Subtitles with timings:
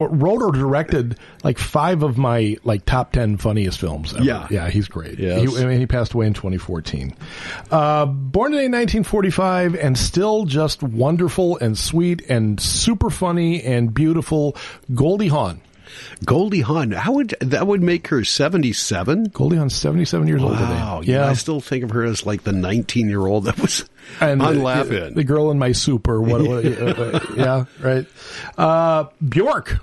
[0.00, 4.14] wrote or directed like five of my like top ten funniest films.
[4.14, 4.22] Ever.
[4.22, 4.46] Yeah.
[4.48, 5.18] yeah, he's great.
[5.18, 5.40] Yes.
[5.56, 7.14] He, I mean, he passed away in 2014.
[7.70, 14.56] Uh, born today, 1945, and still just wonderful and sweet and super funny and beautiful.
[14.94, 15.62] Goldie Hawn.
[16.24, 16.92] Goldie Hawn.
[16.92, 19.24] How would that would make her seventy seven?
[19.24, 21.00] Goldie Hawn's 77 years old Wow.
[21.00, 21.12] today.
[21.12, 21.26] Yeah.
[21.26, 23.88] I still think of her as like the nineteen year old that was
[24.20, 25.14] and on the, Laugh-In.
[25.14, 26.42] the girl in my soup or what?
[26.46, 28.06] what uh, uh, yeah, right.
[28.56, 29.78] Uh, Bjork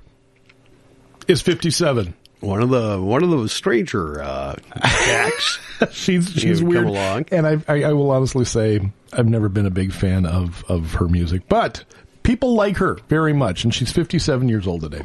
[1.27, 2.13] is 57.
[2.41, 5.59] one of the one of those stranger uh, acts.
[5.91, 7.25] she's she's weird, along.
[7.31, 8.79] and I, I I will honestly say
[9.13, 11.83] I've never been a big fan of of her music, but
[12.23, 15.03] people like her very much, and she's 57 years old today.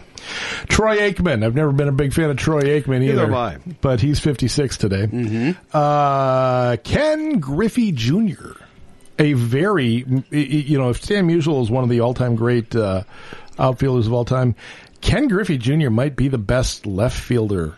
[0.68, 3.58] Troy Aikman, I've never been a big fan of Troy Aikman Neither either, have I.
[3.82, 5.54] but he's 56 today.
[5.72, 8.52] Uh, Ken Griffey Jr.
[9.18, 13.02] A very, you know, if Stan Musial is one of the all-time great uh,
[13.58, 14.54] outfielders of all time,
[15.00, 15.90] Ken Griffey Jr.
[15.90, 17.76] might be the best left fielder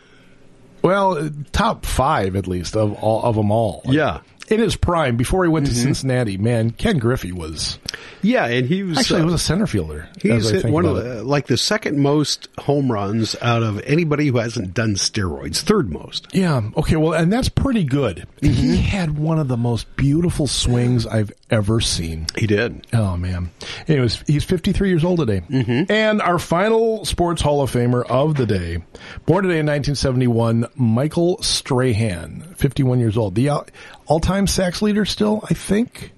[0.82, 3.83] well, top five at least of all of them all.
[3.84, 4.20] Yeah.
[4.48, 5.82] In his prime before he went to mm-hmm.
[5.82, 7.78] Cincinnati, man, Ken Griffey was
[8.22, 10.08] Yeah, and he was actually uh, he was a uh, center fielder.
[10.20, 14.38] He's hit one of the, like the second most home runs out of anybody who
[14.38, 15.60] hasn't done steroids.
[15.60, 16.28] Third most.
[16.32, 16.62] Yeah.
[16.76, 16.96] Okay.
[16.96, 18.26] Well, and that's pretty good.
[18.40, 18.52] Mm-hmm.
[18.52, 22.26] He had one of the most beautiful swings I've ever seen.
[22.36, 22.86] He did.
[22.92, 23.50] Oh man.
[23.86, 25.42] Anyways, he's 53 years old today.
[25.48, 25.92] Mm-hmm.
[25.92, 28.82] And our final sports Hall of Famer of the day,
[29.26, 33.34] born today in 1971, Michael Strahan, 51 years old.
[33.34, 33.62] The uh,
[34.06, 36.12] all- all-time sacks leader still, I think.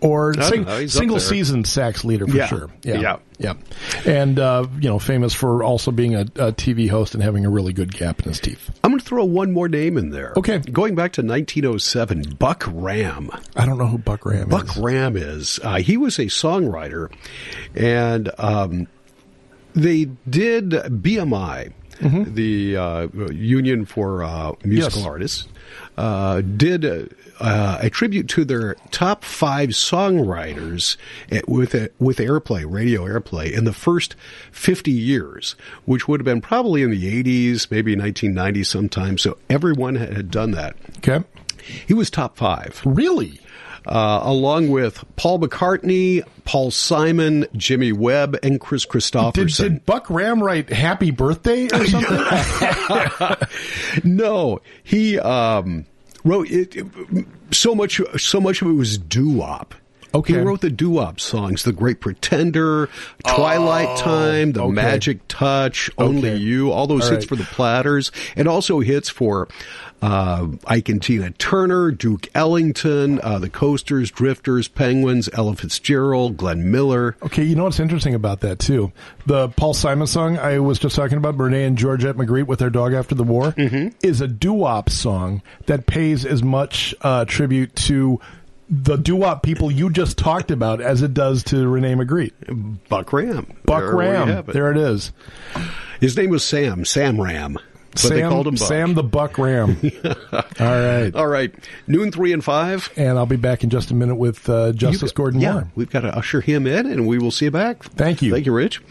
[0.00, 0.86] Or sing- know.
[0.86, 2.46] single season sacks leader for Yeah.
[2.46, 2.70] sure.
[2.84, 3.00] Yeah.
[3.00, 3.16] Yeah.
[3.38, 3.54] Yeah.
[4.06, 7.50] And, uh, you know, famous for also being a, a TV host and having a
[7.50, 8.70] really good gap in his teeth.
[8.84, 10.34] I'm going to throw one more name in there.
[10.36, 10.58] Okay.
[10.58, 13.28] Going back to 1907, Buck Ram.
[13.56, 14.74] I don't know who Buck Ram Buck is.
[14.76, 15.58] Buck Ram is.
[15.64, 17.10] Uh, he was a songwriter,
[17.74, 18.86] and um,
[19.74, 25.06] they did BMI, the uh, Union for uh, Musical Yes.
[25.08, 25.48] Artists,
[25.96, 26.84] uh, did
[27.40, 30.96] uh, a tribute to their top five songwriters
[31.30, 34.14] at, with uh, with airplay, radio airplay, in the first
[34.52, 35.54] 50 years,
[35.84, 39.18] which would have been probably in the 80s, maybe 1990 sometime.
[39.18, 40.76] So everyone had done that.
[40.98, 41.24] Okay.
[41.86, 43.40] He was top five Really?
[43.88, 49.56] Uh, along with Paul McCartney, Paul Simon, Jimmy Webb, and Chris Did, Kristofferson.
[49.56, 52.18] did Buck Ram write Happy Birthday or something?
[54.04, 55.86] no, he um,
[56.24, 56.86] wrote it, it-
[57.50, 58.00] so much.
[58.18, 59.74] So much of it was doo wop.
[60.18, 60.34] Okay.
[60.34, 62.88] He wrote the doo wop songs, "The Great Pretender,"
[63.26, 64.72] "Twilight Time," "The okay.
[64.72, 67.28] Magic Touch," "Only You," all those All hits right.
[67.28, 69.48] for the Platters, and also hits for
[70.00, 76.70] uh, Ike and Tina Turner, Duke Ellington, uh, the Coasters, Drifters, Penguins, Ella Fitzgerald, Glenn
[76.70, 77.16] Miller.
[77.22, 78.92] Okay, you know what's interesting about that too?
[79.26, 82.70] The Paul Simon song I was just talking about, René and Georgette Magritte with their
[82.70, 88.20] dog after the war, is a doo-wop song that pays as much uh, tribute to
[88.70, 92.78] the doo-wop people you just talked about as it does to René Magritte.
[92.88, 93.46] Buck Ram.
[93.64, 94.28] Buck There Ram.
[94.28, 94.46] it.
[94.46, 95.12] There it is.
[96.00, 97.58] His name was Sam, Sam Ram.
[97.90, 98.68] But Sam, they called him Buck.
[98.68, 99.76] Sam the Buck Ram.
[100.32, 101.14] All right.
[101.14, 101.54] All right.
[101.86, 102.90] Noon three and five.
[102.96, 105.70] And I'll be back in just a minute with uh, Justice Gordon yeah, Moore.
[105.74, 107.82] we've got to usher him in, and we will see you back.
[107.82, 108.32] Thank you.
[108.32, 108.82] Thank you, Rich.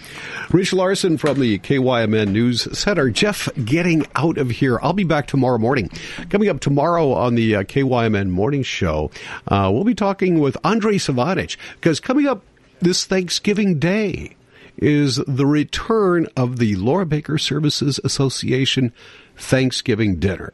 [0.50, 3.10] Rich Larson from the KYMN News Center.
[3.10, 4.80] Jeff getting out of here.
[4.82, 5.90] I'll be back tomorrow morning.
[6.30, 9.12] Coming up tomorrow on the uh, KYMN Morning Show,
[9.48, 12.44] uh, we'll be talking with Andre Savanic because coming up
[12.80, 14.37] this Thanksgiving Day
[14.78, 18.94] is the return of the Laura Baker Services Association
[19.36, 20.54] Thanksgiving Dinner.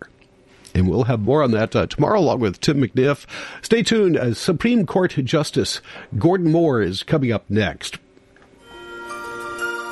[0.76, 3.26] And we'll have more on that uh, tomorrow, along with Tim McNiff.
[3.62, 4.18] Stay tuned.
[4.18, 5.82] As Supreme Court Justice
[6.18, 8.00] Gordon Moore is coming up next.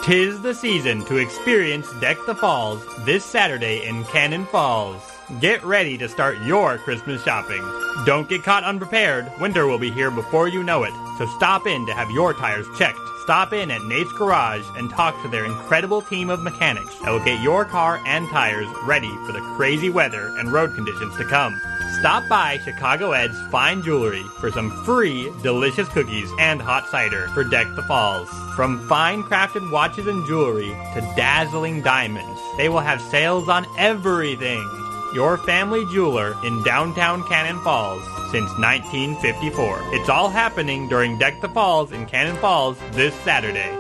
[0.03, 4.99] Tis the season to experience Deck the Falls this Saturday in Cannon Falls.
[5.39, 7.61] Get ready to start your Christmas shopping.
[8.05, 9.31] Don't get caught unprepared.
[9.39, 10.93] Winter will be here before you know it.
[11.19, 12.97] So stop in to have your tires checked.
[13.21, 17.23] Stop in at Nate's Garage and talk to their incredible team of mechanics that will
[17.23, 21.61] get your car and tires ready for the crazy weather and road conditions to come.
[21.99, 27.43] Stop by Chicago Ed's Fine Jewelry for some free, delicious cookies and hot cider for
[27.43, 28.27] Deck the Falls.
[28.55, 34.80] From fine crafted watches and jewelry to dazzling diamonds, they will have sales on everything.
[35.13, 39.79] Your family jeweler in downtown Cannon Falls since 1954.
[39.93, 43.77] It's all happening during Deck the Falls in Cannon Falls this Saturday.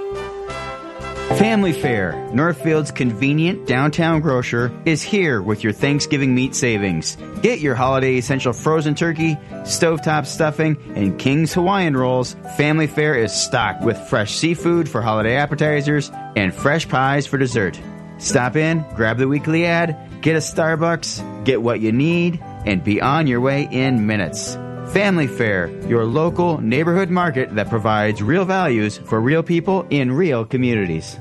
[1.37, 7.15] Family Fare, Northfield's convenient downtown grocer, is here with your Thanksgiving meat savings.
[7.41, 12.35] Get your holiday essential frozen turkey, stovetop stuffing, and King's Hawaiian rolls.
[12.57, 17.79] Family Fare is stocked with fresh seafood for holiday appetizers and fresh pies for dessert.
[18.17, 23.01] Stop in, grab the weekly ad, get a Starbucks, get what you need, and be
[23.01, 24.55] on your way in minutes.
[24.93, 30.45] Family Fare, your local neighborhood market that provides real values for real people in real
[30.45, 31.17] communities.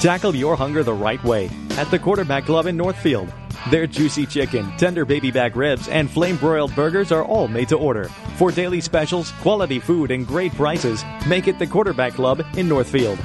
[0.00, 3.32] Tackle your hunger the right way at the Quarterback Club in Northfield.
[3.70, 7.76] Their juicy chicken, tender baby back ribs, and flame broiled burgers are all made to
[7.76, 8.08] order.
[8.36, 13.18] For daily specials, quality food, and great prices, make it the Quarterback Club in Northfield.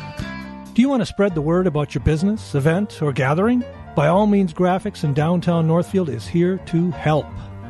[0.73, 3.63] Do you want to spread the word about your business, event, or gathering?
[3.96, 7.26] By all means, Graphics in downtown Northfield is here to help.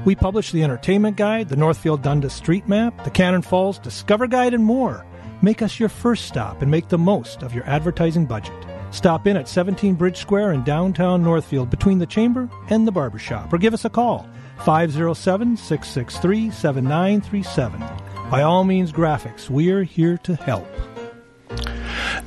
[0.06, 4.54] We publish the Entertainment Guide, the Northfield Dundas Street Map, the Cannon Falls Discover Guide,
[4.54, 5.04] and more.
[5.42, 8.54] Make us your first stop and make the most of your advertising budget.
[8.92, 13.52] Stop in at 17 Bridge Square in downtown Northfield between the Chamber and the Barbershop
[13.52, 14.28] or give us a call
[14.60, 17.80] 507 663 7937.
[18.30, 20.68] By all means, Graphics, we're here to help.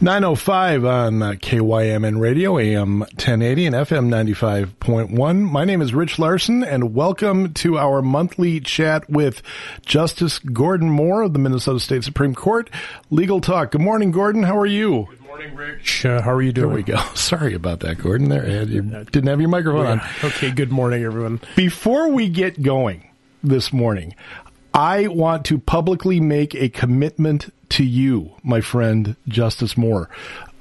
[0.01, 5.51] 905 on uh, KYMN Radio, AM 1080 and FM 95.1.
[5.51, 9.43] My name is Rich Larson, and welcome to our monthly chat with
[9.87, 12.69] Justice Gordon Moore of the Minnesota State Supreme Court.
[13.11, 13.71] Legal Talk.
[13.71, 14.43] Good morning, Gordon.
[14.43, 15.07] How are you?
[15.11, 16.05] Good morning, Rich.
[16.05, 16.69] Uh, how are you doing?
[16.69, 16.97] There we go.
[17.15, 18.29] Sorry about that, Gordon.
[18.29, 20.09] There, you didn't have your microphone yeah.
[20.23, 20.31] on.
[20.31, 21.41] Okay, good morning, everyone.
[21.57, 23.11] Before we get going
[23.43, 24.15] this morning,
[24.75, 30.09] I want to publicly make a commitment to you, my friend Justice Moore.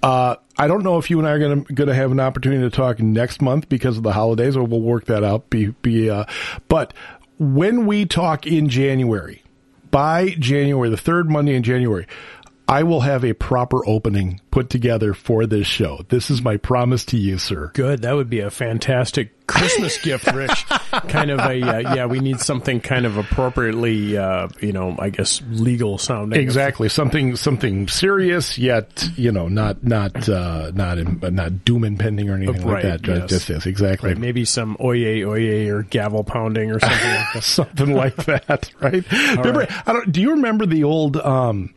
[0.01, 2.75] Uh, I don't know if you and I are going to have an opportunity to
[2.75, 5.49] talk next month because of the holidays, or we'll work that out.
[5.49, 6.25] Be, be uh,
[6.67, 6.93] but
[7.39, 9.43] when we talk in January,
[9.91, 12.07] by January, the third Monday in January,
[12.67, 16.05] I will have a proper opening put together for this show.
[16.07, 17.71] This is my promise to you, sir.
[17.73, 18.03] Good.
[18.03, 20.65] That would be a fantastic Christmas gift, Rich.
[21.09, 22.05] kind of a uh, yeah.
[22.05, 26.39] We need something kind of appropriately, uh, you know, I guess legal sounding.
[26.39, 26.87] Exactly.
[26.87, 32.35] Something something serious yet, you know, not not uh, not in, not doom impending or
[32.35, 33.07] anything right, like that.
[33.07, 33.29] Yes.
[33.29, 34.11] Just yes, exactly.
[34.11, 34.17] Right.
[34.17, 37.43] Maybe some oye oye or gavel pounding or something like that.
[37.43, 38.71] something like that.
[38.79, 39.11] Right.
[39.11, 39.87] remember, right.
[39.87, 40.11] I don't.
[40.11, 41.17] Do you remember the old?
[41.17, 41.73] Um,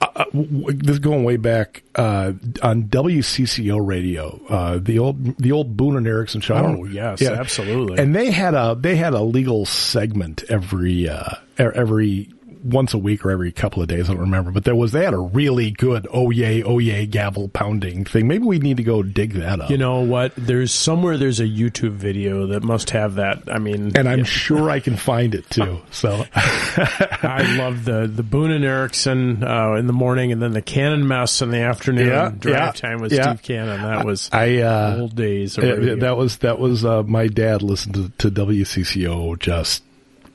[0.00, 2.32] uh, uh this is going way back uh,
[2.62, 6.54] on WCCO radio, uh, the old the old Boone and Erickson show.
[6.54, 7.32] Oh yes, yeah.
[7.32, 7.98] absolutely.
[7.98, 12.30] And they had a they had a legal segment every uh, every
[12.62, 14.08] once a week or every couple of days.
[14.08, 17.06] I don't remember, but there was they had a really good oh yay oh yay
[17.06, 18.26] gavel pounding thing.
[18.26, 19.70] Maybe we need to go dig that up.
[19.70, 20.32] You know what?
[20.36, 23.42] There's somewhere there's a YouTube video that must have that.
[23.50, 24.24] I mean, and I'm yeah.
[24.24, 25.80] sure I can find it too.
[25.92, 30.62] So I love the the Boone and Erickson uh, in the morning, and then the
[30.62, 32.08] Cannon mess in the afternoon.
[32.08, 33.34] Yeah, drive yeah, time with yeah.
[33.34, 33.82] Steve Cannon.
[33.82, 35.56] That was I uh, old days.
[35.56, 39.84] that was that was uh, my dad listened to, to WCCO just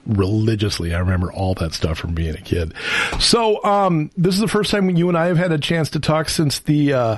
[0.07, 0.93] religiously.
[0.93, 2.73] I remember all that stuff from being a kid.
[3.19, 5.99] So, um, this is the first time you and I have had a chance to
[5.99, 7.17] talk since the, uh,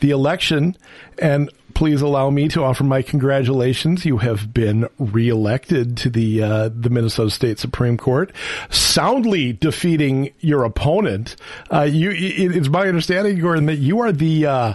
[0.00, 0.76] the election
[1.18, 4.06] and please allow me to offer my congratulations.
[4.06, 8.32] You have been reelected to the uh, the Minnesota State Supreme Court,
[8.70, 11.36] soundly defeating your opponent.
[11.70, 14.74] Uh, you, it, it's my understanding, Gordon, that you are the uh,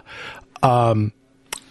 [0.62, 1.12] um,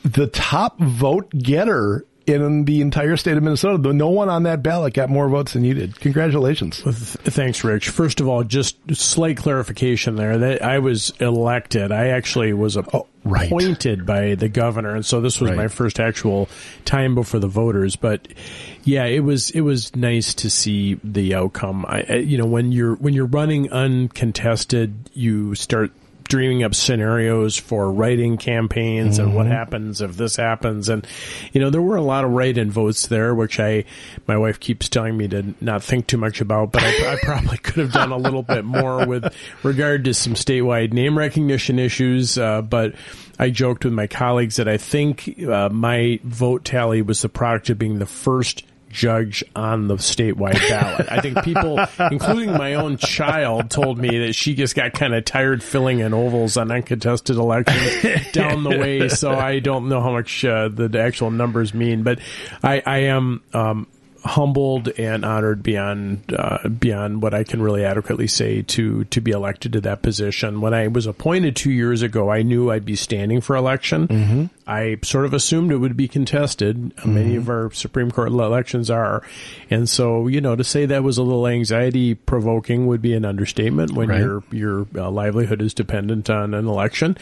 [0.03, 3.93] the top vote getter in the entire state of Minnesota.
[3.93, 5.99] No one on that ballot got more votes than you did.
[6.01, 6.81] Congratulations.
[6.81, 7.89] Thanks, Rich.
[7.91, 11.93] First of all, just slight clarification there that I was elected.
[11.93, 14.07] I actually was oh, appointed right.
[14.07, 15.57] by the governor, and so this was right.
[15.57, 16.49] my first actual
[16.85, 17.97] time before the voters.
[17.97, 18.29] But
[18.85, 21.85] yeah, it was it was nice to see the outcome.
[21.87, 25.93] I, you know, when you're when you're running uncontested, you start
[26.31, 29.27] dreaming up scenarios for writing campaigns mm-hmm.
[29.27, 29.53] and what mm-hmm.
[29.53, 30.89] happens if this happens.
[30.89, 31.07] And,
[31.53, 33.85] you know, there were a lot of write-in votes there, which I,
[34.27, 37.59] my wife keeps telling me to not think too much about, but I, I probably
[37.59, 42.39] could have done a little bit more with regard to some statewide name recognition issues.
[42.39, 42.95] Uh, but
[43.39, 47.71] I joked with my colleagues that I think uh, my vote tally was the product
[47.71, 51.07] of being the first judge on the statewide ballot.
[51.11, 51.79] I think people,
[52.11, 56.13] including my own child, told me that she just got kind of tired filling in
[56.13, 59.09] ovals on uncontested elections down the way.
[59.09, 62.19] So I don't know how much uh, the actual numbers mean, but
[62.63, 63.87] I, I am um,
[64.25, 69.31] humbled and honored beyond uh, beyond what I can really adequately say to to be
[69.31, 70.61] elected to that position.
[70.61, 74.09] When I was appointed two years ago, I knew I'd be standing for election.
[74.09, 74.45] Mm-hmm.
[74.67, 76.77] I sort of assumed it would be contested.
[76.77, 77.15] Mm-hmm.
[77.15, 79.23] Many of our Supreme Court elections are,
[79.71, 83.25] and so you know to say that was a little anxiety provoking would be an
[83.25, 84.21] understatement when right.
[84.21, 87.17] your your uh, livelihood is dependent on an election.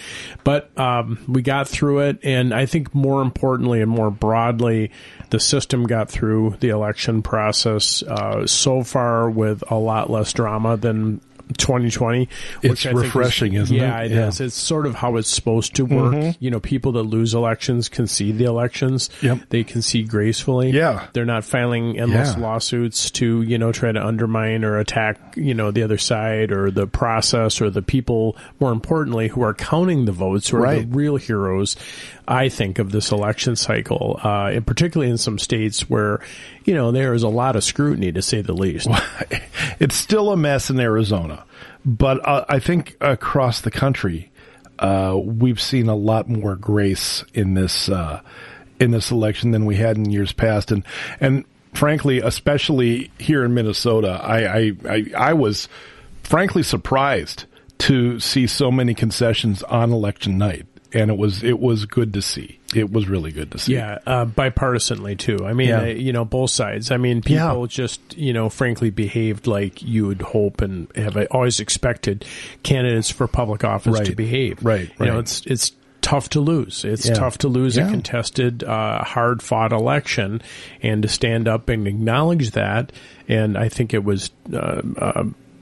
[0.44, 4.90] But um, we got through it, and I think more importantly and more broadly,
[5.30, 10.76] the system got through the election process uh, so far with a lot less drama
[10.76, 11.20] than
[11.56, 12.28] 2020.
[12.62, 14.10] It's refreshing, is, isn't yeah, it?
[14.10, 14.40] Yeah, it is.
[14.40, 16.14] It's sort of how it's supposed to work.
[16.14, 16.44] Mm-hmm.
[16.44, 19.10] You know, people that lose elections concede the elections.
[19.22, 19.40] Yep.
[19.48, 20.70] They concede gracefully.
[20.70, 21.08] Yeah.
[21.12, 22.42] They're not filing endless yeah.
[22.42, 26.70] lawsuits to, you know, try to undermine or attack, you know, the other side or
[26.70, 30.90] the process or the people, more importantly, who are counting the votes, who are right.
[30.90, 31.76] the real heroes.
[32.28, 36.20] I think of this election cycle, uh, and particularly in some states where,
[36.64, 38.86] you know, there is a lot of scrutiny to say the least.
[39.80, 41.37] it's still a mess in Arizona,
[41.84, 44.30] but uh, I think across the country,
[44.78, 48.20] uh, we've seen a lot more grace in this uh,
[48.80, 50.84] in this election than we had in years past, and
[51.20, 55.68] and frankly, especially here in Minnesota, I I, I, I was
[56.22, 57.44] frankly surprised
[57.78, 62.22] to see so many concessions on election night and it was it was good to
[62.22, 62.57] see.
[62.74, 63.74] It was really good to see.
[63.74, 65.38] Yeah, uh, bipartisanly too.
[65.46, 65.80] I mean, yeah.
[65.80, 66.90] uh, you know, both sides.
[66.90, 67.66] I mean, people yeah.
[67.66, 72.26] just you know, frankly, behaved like you would hope and have always expected
[72.62, 74.06] candidates for public office right.
[74.06, 74.62] to behave.
[74.62, 74.90] Right.
[75.00, 75.72] You know, it's it's
[76.02, 76.84] tough to lose.
[76.84, 77.14] It's yeah.
[77.14, 80.42] tough to lose a contested, uh, hard fought election,
[80.82, 82.92] and to stand up and acknowledge that.
[83.28, 84.30] And I think it was.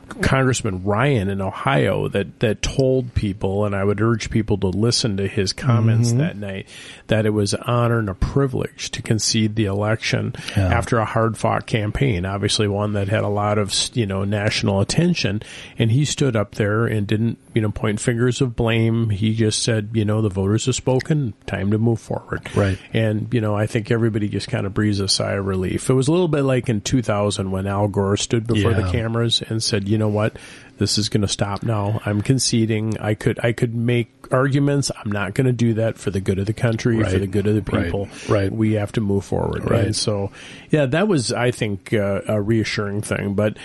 [0.08, 5.16] Congressman Ryan in Ohio that that told people, and I would urge people to listen
[5.16, 6.18] to his comments mm-hmm.
[6.18, 6.68] that night,
[7.08, 10.66] that it was an honor and a privilege to concede the election yeah.
[10.66, 14.80] after a hard fought campaign, obviously one that had a lot of you know national
[14.80, 15.42] attention,
[15.78, 19.08] and he stood up there and didn't you know point fingers of blame.
[19.08, 22.54] He just said, you know, the voters have spoken, time to move forward.
[22.54, 22.78] Right.
[22.92, 25.88] And you know, I think everybody just kind of breathes a sigh of relief.
[25.88, 28.82] It was a little bit like in 2000 when Al Gore stood before yeah.
[28.82, 30.36] the cameras and said, you know what?
[30.76, 32.02] This is going to stop now.
[32.04, 32.98] I'm conceding.
[32.98, 34.90] I could, I could make arguments.
[34.94, 37.10] I'm not going to do that for the good of the country, right.
[37.10, 38.04] for the good of the people.
[38.28, 38.28] Right.
[38.28, 38.52] right.
[38.52, 39.70] We have to move forward.
[39.70, 39.86] Right.
[39.86, 40.30] And so,
[40.68, 43.32] yeah, that was, I think, uh, a reassuring thing.
[43.32, 43.56] But,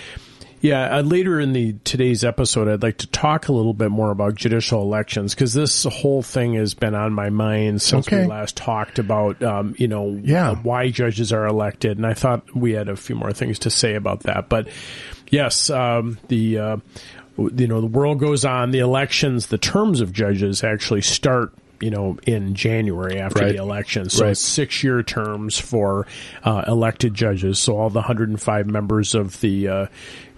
[0.62, 4.12] yeah, uh, later in the today's episode, I'd like to talk a little bit more
[4.12, 8.22] about judicial elections because this whole thing has been on my mind since okay.
[8.22, 10.54] we last talked about, um, you know, yeah.
[10.54, 13.96] why judges are elected, and I thought we had a few more things to say
[13.96, 14.48] about that.
[14.48, 14.68] But
[15.30, 16.76] yes, um, the uh,
[17.36, 18.70] you know the world goes on.
[18.70, 21.52] The elections, the terms of judges actually start
[21.82, 23.56] you know, in January after right.
[23.56, 24.08] the election.
[24.08, 24.36] So right.
[24.36, 26.06] six year terms for
[26.44, 27.58] uh, elected judges.
[27.58, 29.86] So all the 105 members of the uh,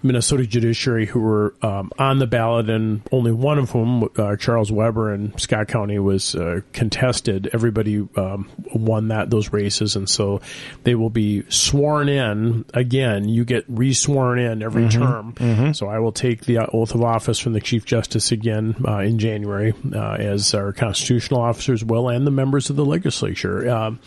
[0.05, 4.71] Minnesota judiciary who were um, on the ballot, and only one of whom, uh, Charles
[4.71, 7.49] Weber in Scott County, was uh, contested.
[7.53, 10.41] Everybody um, won that those races, and so
[10.83, 13.27] they will be sworn in again.
[13.27, 15.01] You get resworn in every mm-hmm.
[15.01, 15.33] term.
[15.33, 15.71] Mm-hmm.
[15.71, 19.17] So I will take the oath of office from the Chief Justice again uh, in
[19.17, 23.67] January, uh, as our constitutional officers will, and the members of the legislature.
[23.69, 23.99] Um,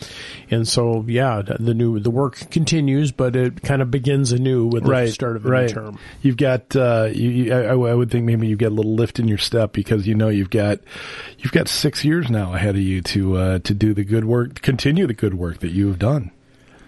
[0.49, 4.83] and so, yeah, the new the work continues, but it kind of begins anew with
[4.83, 5.09] the right.
[5.09, 5.69] start of the right.
[5.69, 5.88] term
[6.21, 9.19] You've got, uh, you, you, I, I, would think maybe you get a little lift
[9.19, 10.79] in your step because you know you've got,
[11.39, 14.61] you've got six years now ahead of you to, uh, to do the good work,
[14.61, 16.31] continue the good work that you have done.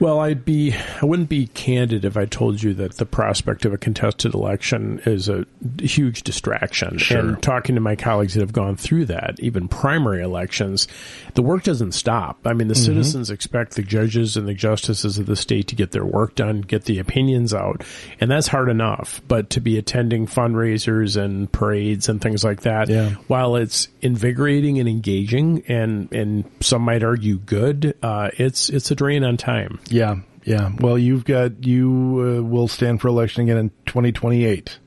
[0.02, 3.74] Well, I'd be I wouldn't be candid if I told you that the prospect of
[3.74, 5.46] a contested election is a
[5.80, 6.98] huge distraction.
[6.98, 7.20] Sure.
[7.20, 10.88] And talking to my colleagues that have gone through that, even primary elections,
[11.36, 12.40] the work doesn't stop.
[12.46, 12.84] I mean, the mm-hmm.
[12.84, 16.62] citizens expect the judges and the justices of the state to get their work done,
[16.62, 17.84] get the opinions out,
[18.20, 19.22] and that's hard enough.
[19.28, 23.12] But to be attending fundraisers and parades and things like that, yeah.
[23.28, 28.96] while it's invigorating and engaging, and and some might argue good, uh, it's it's a
[28.96, 29.80] drain on time.
[29.92, 30.72] Yeah, yeah.
[30.80, 34.80] Well, you've got you uh, will stand for election again in 2028.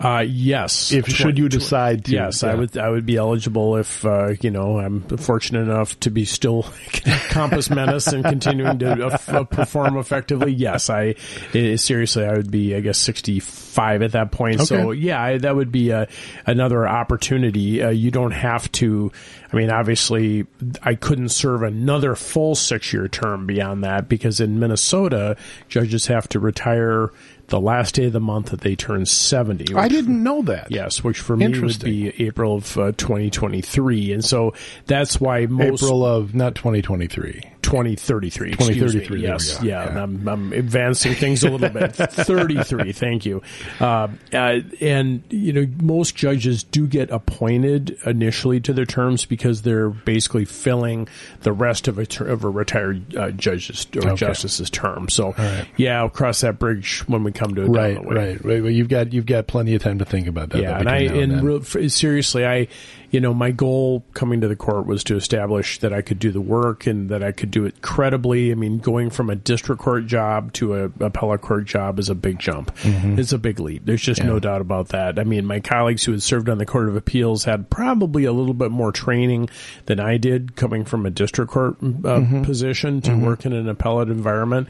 [0.00, 0.92] Uh, yes.
[0.92, 2.52] If should you decide to, yes, yeah.
[2.52, 2.78] I would.
[2.78, 6.62] I would be eligible if uh, you know I'm fortunate enough to be still
[7.30, 10.52] compos mentis and continuing to uh, perform effectively.
[10.52, 11.16] Yes, I
[11.52, 14.56] uh, seriously I would be I guess 65 at that point.
[14.56, 14.66] Okay.
[14.66, 16.06] So yeah, I, that would be a,
[16.46, 17.82] another opportunity.
[17.82, 19.10] Uh, you don't have to.
[19.52, 20.46] I mean, obviously,
[20.82, 25.36] I couldn't serve another full six year term beyond that because in Minnesota,
[25.68, 27.10] judges have to retire
[27.48, 29.74] the last day of the month that they turn 70.
[29.74, 30.70] I didn't know that.
[30.70, 34.12] Yes, which for me would be April of uh, 2023.
[34.12, 34.54] And so
[34.86, 35.82] that's why most.
[35.82, 37.42] April of, not 2023.
[37.62, 38.50] 2033.
[38.52, 39.20] 2033.
[39.20, 39.62] Yes.
[39.62, 39.92] Yeah.
[39.92, 40.02] yeah.
[40.02, 41.94] I'm, I'm, advancing things a little bit.
[41.96, 42.92] 33.
[42.92, 43.42] Thank you.
[43.80, 49.62] Uh, uh, and, you know, most judges do get appointed initially to their terms because
[49.62, 51.08] they're basically filling
[51.40, 54.16] the rest of a, ter- of a retired uh, judge's or okay.
[54.16, 55.08] justice's term.
[55.08, 55.66] So, right.
[55.76, 57.68] yeah, I'll cross that bridge when we come to it.
[57.68, 58.62] Right, right, right.
[58.62, 60.62] Well, you've got, you've got plenty of time to think about that.
[60.62, 60.78] Yeah.
[60.78, 62.68] And I, and, and real, seriously, I,
[63.10, 66.30] you know, my goal coming to the court was to establish that I could do
[66.30, 68.52] the work and that I could do it credibly.
[68.52, 72.14] I mean, going from a district court job to a appellate court job is a
[72.14, 72.74] big jump.
[72.76, 73.18] Mm-hmm.
[73.18, 73.86] It's a big leap.
[73.86, 74.26] There's just yeah.
[74.26, 75.18] no doubt about that.
[75.18, 78.32] I mean, my colleagues who had served on the Court of Appeals had probably a
[78.32, 79.48] little bit more training
[79.86, 82.42] than I did coming from a district court uh, mm-hmm.
[82.42, 83.24] position to mm-hmm.
[83.24, 84.68] work in an appellate environment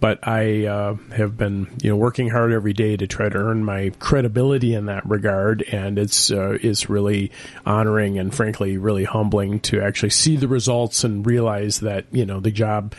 [0.00, 3.64] but I uh, have been you know working hard every day to try to earn
[3.64, 7.30] my credibility in that regard, and it's uh, it's really
[7.66, 12.40] honoring and frankly really humbling to actually see the results and realize that you know
[12.40, 12.94] the job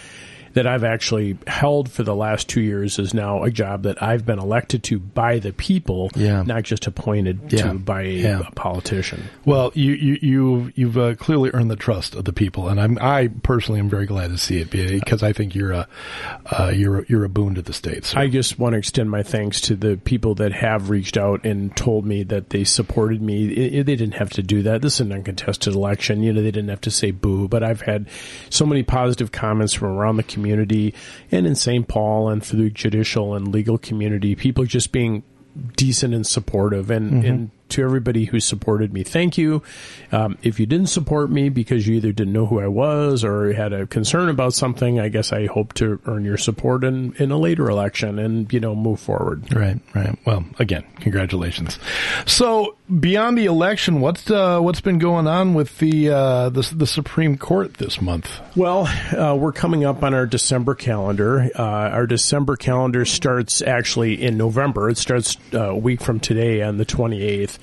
[0.53, 4.25] that I've actually held for the last two years is now a job that I've
[4.25, 6.43] been elected to by the people, yeah.
[6.43, 7.63] not just appointed yeah.
[7.63, 8.41] to by a, yeah.
[8.48, 9.29] a, politician.
[9.46, 12.98] Well, you you you you've uh, clearly earned the trust of the people, and I'm
[13.00, 15.88] I personally am very glad to see it because I think you're a
[16.48, 18.05] uh, you're a, you're a boon to the state.
[18.05, 18.20] So.
[18.20, 21.75] I just want to extend my thanks to the people that have reached out and
[21.75, 23.51] told me that they supported me.
[23.51, 24.81] It, it, they didn't have to do that.
[24.81, 26.24] This is an uncontested election.
[26.24, 28.08] You know, they didn't have to say boo, but I've had
[28.50, 30.93] so many positive comments from around the community community
[31.31, 31.88] and in St.
[31.88, 35.24] Paul and for the judicial and legal community, people just being
[35.75, 37.25] decent and supportive and, mm-hmm.
[37.25, 39.63] and to everybody who supported me, thank you.
[40.11, 43.53] Um, if you didn't support me because you either didn't know who I was or
[43.53, 47.31] had a concern about something, I guess I hope to earn your support in, in
[47.31, 49.53] a later election and, you know, move forward.
[49.53, 50.17] Right, right.
[50.25, 51.79] Well, again, congratulations.
[52.25, 56.87] So beyond the election, what's, uh, what's been going on with the, uh, the, the
[56.87, 58.39] Supreme Court this month?
[58.55, 58.87] Well,
[59.17, 61.49] uh, we're coming up on our December calendar.
[61.57, 64.89] Uh, our December calendar starts actually in November.
[64.89, 67.57] It starts uh, a week from today on the 28th.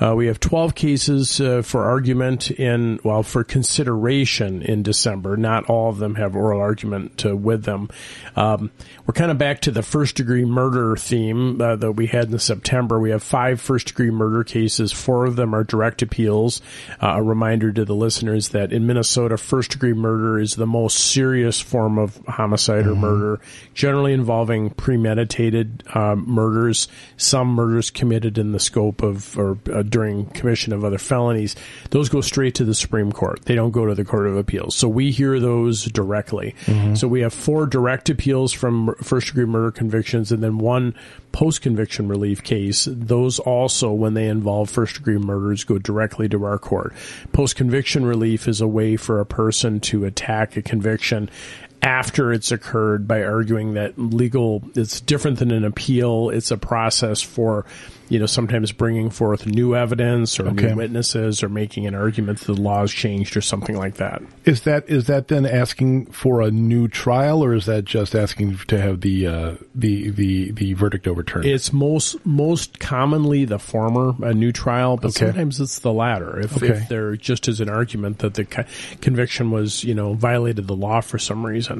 [0.00, 5.36] Uh, we have 12 cases uh, for argument in, well, for consideration in December.
[5.36, 7.88] Not all of them have oral argument uh, with them.
[8.36, 8.70] Um,
[9.06, 12.38] we're kind of back to the first degree murder theme uh, that we had in
[12.38, 12.98] September.
[12.98, 14.92] We have five first degree murder cases.
[14.92, 16.60] Four of them are direct appeals.
[17.00, 20.98] Uh, a reminder to the listeners that in Minnesota, first degree murder is the most
[20.98, 23.04] serious form of homicide mm-hmm.
[23.04, 23.40] or murder,
[23.74, 26.88] generally involving premeditated uh, murders.
[27.16, 31.54] Some murders committed in the scope of or uh, during commission of other felonies,
[31.90, 33.44] those go straight to the Supreme Court.
[33.44, 34.74] They don't go to the Court of Appeals.
[34.74, 36.54] So we hear those directly.
[36.66, 36.94] Mm-hmm.
[36.94, 40.94] So we have four direct appeals from first degree murder convictions and then one
[41.32, 42.88] post conviction relief case.
[42.90, 46.94] Those also, when they involve first degree murders, go directly to our court.
[47.32, 51.28] Post conviction relief is a way for a person to attack a conviction
[51.84, 57.20] after it's occurred by arguing that legal it's different than an appeal it's a process
[57.22, 57.64] for
[58.10, 60.66] you know, sometimes bringing forth new evidence or okay.
[60.68, 64.22] new witnesses or making an argument that the law laws changed or something like that.
[64.44, 68.58] Is that is that then asking for a new trial, or is that just asking
[68.68, 71.46] to have the uh, the the the verdict overturned?
[71.46, 75.26] It's most most commonly the former, a new trial, but okay.
[75.26, 76.38] sometimes it's the latter.
[76.40, 76.68] If, okay.
[76.68, 78.64] if there just is an argument that the co-
[79.00, 81.73] conviction was you know violated the law for some reason,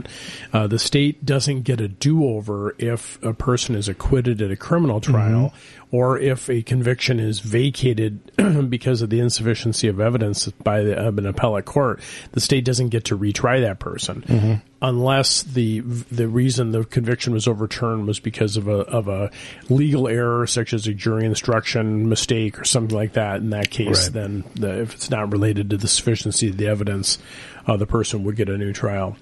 [0.52, 4.56] uh, the state doesn't get a do over if a person is acquitted at a
[4.56, 5.48] criminal trial.
[5.48, 8.18] Mm-hmm or if a conviction is vacated
[8.68, 12.00] because of the insufficiency of evidence by the, an appellate court,
[12.32, 14.22] the state doesn't get to retry that person.
[14.22, 14.54] Mm-hmm
[14.84, 19.30] unless the the reason the conviction was overturned was because of a of a
[19.70, 23.36] legal error, such as a jury instruction mistake or something like that.
[23.36, 24.12] In that case, right.
[24.12, 27.16] then the, if it's not related to the sufficiency of the evidence,
[27.66, 29.16] uh, the person would get a new trial.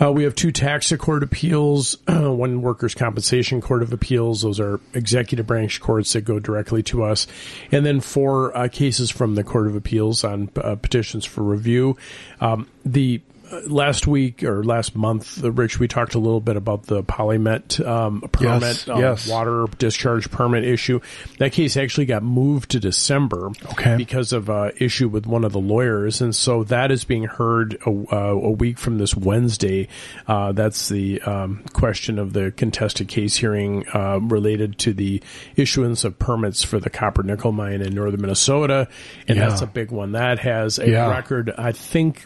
[0.00, 4.42] Uh, we have two tax court appeals, one workers' compensation court of appeals.
[4.42, 7.26] Those are executive branch courts that go directly to us,
[7.70, 11.96] and then four uh, cases from the court of appeals on uh, petitions for review.
[12.40, 13.22] Um, the
[13.66, 17.84] last week or last month, uh, Rich, we talked a little bit about the PolyMet
[17.86, 19.28] um, permit, yes, um, yes.
[19.28, 21.00] water discharge permit issue.
[21.38, 23.96] That case actually got moved to December okay.
[23.96, 27.74] because of an issue with one of the lawyers, and so that is being heard
[27.86, 29.88] a, uh, a week from this Wednesday.
[30.26, 35.22] Uh, that's the um, question of the contested case hearing uh, related to the
[35.56, 38.88] issuance of permits for the copper nickel mine in northern Minnesota,
[39.28, 39.48] and yeah.
[39.48, 40.12] that's a big one.
[40.12, 41.10] That has a yeah.
[41.10, 42.24] record, I think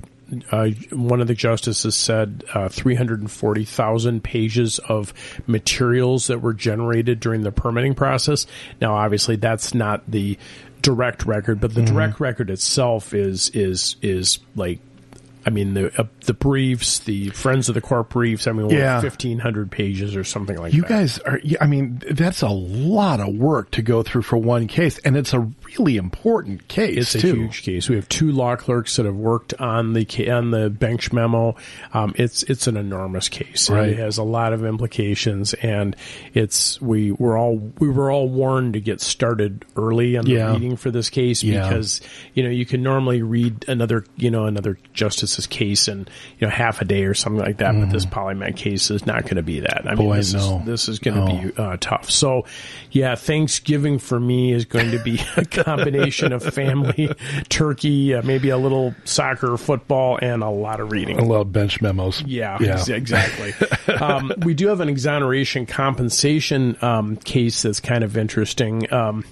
[0.51, 5.15] uh, one of the justices said uh, 340,000 pages of
[5.47, 8.47] materials that were generated during the permitting process.
[8.81, 10.39] Now, obviously, that's not the
[10.83, 11.95] direct record, but the mm-hmm.
[11.95, 14.81] direct record itself is is is like
[15.47, 18.49] I mean, the uh, the briefs, the Friends of the Court briefs.
[18.49, 19.01] I mean, Yeah.
[19.01, 20.91] fifteen hundred pages or something like You that.
[20.91, 24.67] You guys are, I mean, that's a lot of work to go through for one
[24.67, 27.33] case, and it's a really important case, It's too.
[27.33, 27.89] a huge case.
[27.89, 31.57] We have two law clerks that have worked on the on the bench memo.
[31.93, 33.69] Um, it's it's an enormous case.
[33.71, 33.89] Right.
[33.91, 35.95] It has a lot of implications, and
[36.35, 40.49] it's we were all we were all warned to get started early on Yeah.
[40.49, 41.69] the reading for this case Yeah.
[41.69, 42.01] because
[42.35, 46.07] you know you can normally read another you know another justice's case in
[46.39, 49.23] you know half a day or something like that, but this PolyMet case is not
[49.25, 49.83] going to be that.
[49.87, 50.17] I mean, Mm-hmm.
[50.17, 50.59] This no.
[50.61, 51.43] is this is going to No.
[51.51, 52.11] be uh, tough.
[52.11, 52.45] So,
[52.91, 57.11] yeah, Thanksgiving for me is going to be a combination of family,
[57.49, 61.19] turkey, uh, maybe a little soccer, football, and a lot of reading.
[61.19, 62.23] A lot of bench memos.
[62.23, 62.75] Yeah, Yeah.
[62.75, 63.55] ex- exactly.
[63.95, 68.93] um, we do have an exoneration compensation um, case that's kind of interesting.
[68.93, 69.25] Um,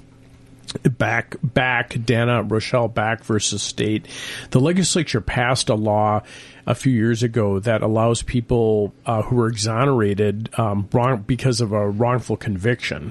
[0.98, 4.06] back back Dana Rochelle Back versus state.
[4.50, 6.22] The legislature passed a law
[6.66, 11.72] a few years ago that allows people uh, who were exonerated um, wrong because of
[11.72, 13.10] a wrongful conviction.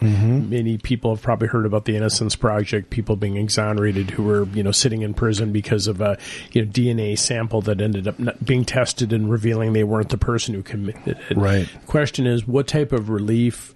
[0.49, 2.89] Many people have probably heard about the Innocence Project.
[2.89, 6.17] People being exonerated who were you know sitting in prison because of a
[6.51, 10.53] you know DNA sample that ended up being tested and revealing they weren't the person
[10.53, 11.37] who committed it.
[11.37, 11.69] Right.
[11.85, 13.75] Question is, what type of relief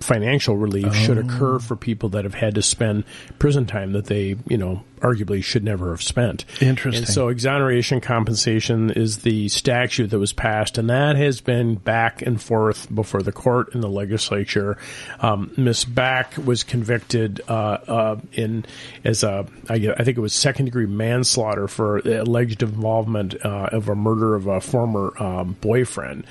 [0.00, 3.04] financial relief should occur for people that have had to spend
[3.38, 6.44] prison time that they, you know, arguably should never have spent.
[6.62, 7.04] Interesting.
[7.04, 12.22] And so exoneration compensation is the statute that was passed, and that has been back
[12.22, 14.78] and forth before the court and the legislature.
[15.20, 18.64] Um, Miss Back was convicted uh, uh, in
[19.04, 23.88] as a, I, I think it was second degree manslaughter for alleged involvement uh, of
[23.88, 26.24] a murder of a former um, boyfriend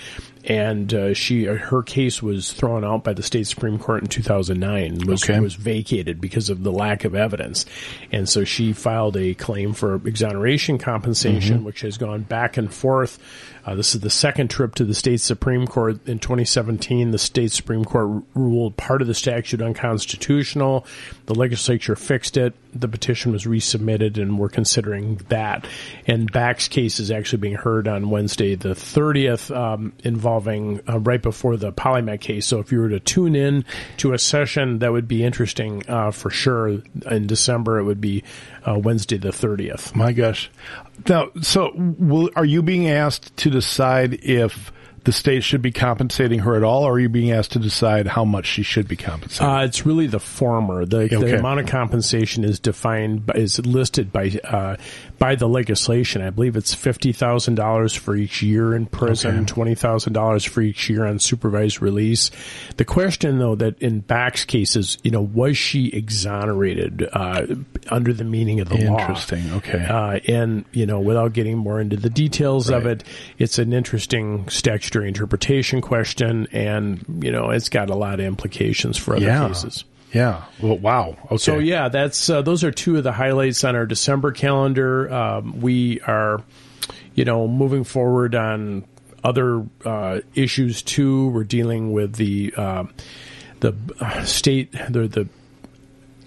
[0.46, 5.08] and uh, she her case was thrown out by the state supreme court in 2009
[5.08, 5.40] was Okay.
[5.40, 7.66] was vacated because of the lack of evidence
[8.12, 13.20] and so she filed a claim for exoneration compensation which has gone back and forth.
[13.66, 16.08] Uh, this is the second trip to the state supreme court.
[16.08, 20.86] In 2017 the state supreme court ruled part of the statute unconstitutional.
[21.26, 25.68] The legislature fixed it the petition was resubmitted and we're considering that.
[26.08, 31.22] And Back's case is actually being heard on wednesday the 30th um, involving uh, right
[31.22, 32.46] before the PolyMet case.
[32.46, 33.66] So if you were to tune in
[33.98, 36.82] to a session that would be interesting uh, for sure.
[37.10, 38.24] In december it would be
[38.66, 40.50] uh, wednesday the 30th My gosh.
[41.08, 44.72] Now, so will, are you being asked to decide if
[45.06, 48.08] the state should be compensating her at all, or are you being asked to decide
[48.08, 49.46] how much she should be compensated?
[49.48, 50.86] Uh, it's really the former.
[50.86, 51.16] The, Okay.
[51.18, 54.78] the amount of compensation is defined by, is listed by uh,
[55.20, 56.22] by the legislation.
[56.22, 59.46] I believe it's fifty thousand dollars for each year in prison, Okay.
[59.46, 62.32] twenty thousand dollars for each year on supervised release.
[62.78, 67.46] The question, though, that in Back's case is, you know, was she exonerated uh,
[67.90, 69.00] under the meaning of the law?
[69.00, 69.52] Interesting.
[69.54, 69.84] Okay.
[69.86, 73.04] Uh, and you know, without getting more into the details of it,
[73.38, 74.48] it's an interesting
[74.94, 79.48] statutory interpretation question, and you know, it's got a lot of implications for other yeah.
[79.48, 79.86] cases.
[80.14, 80.44] Yeah.
[80.62, 81.18] Well, wow.
[81.26, 81.38] Okay.
[81.38, 85.12] So yeah, that's uh, those are two of the highlights on our December calendar.
[85.12, 86.44] Um, we are,
[87.16, 88.86] you know, moving forward on
[89.24, 91.30] other uh, issues too.
[91.30, 92.86] We're dealing with the uh,
[93.62, 93.76] the
[94.26, 95.28] state the the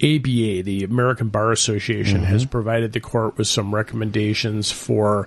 [0.02, 5.26] ABA, the American Bar Association, has provided the court with some recommendations for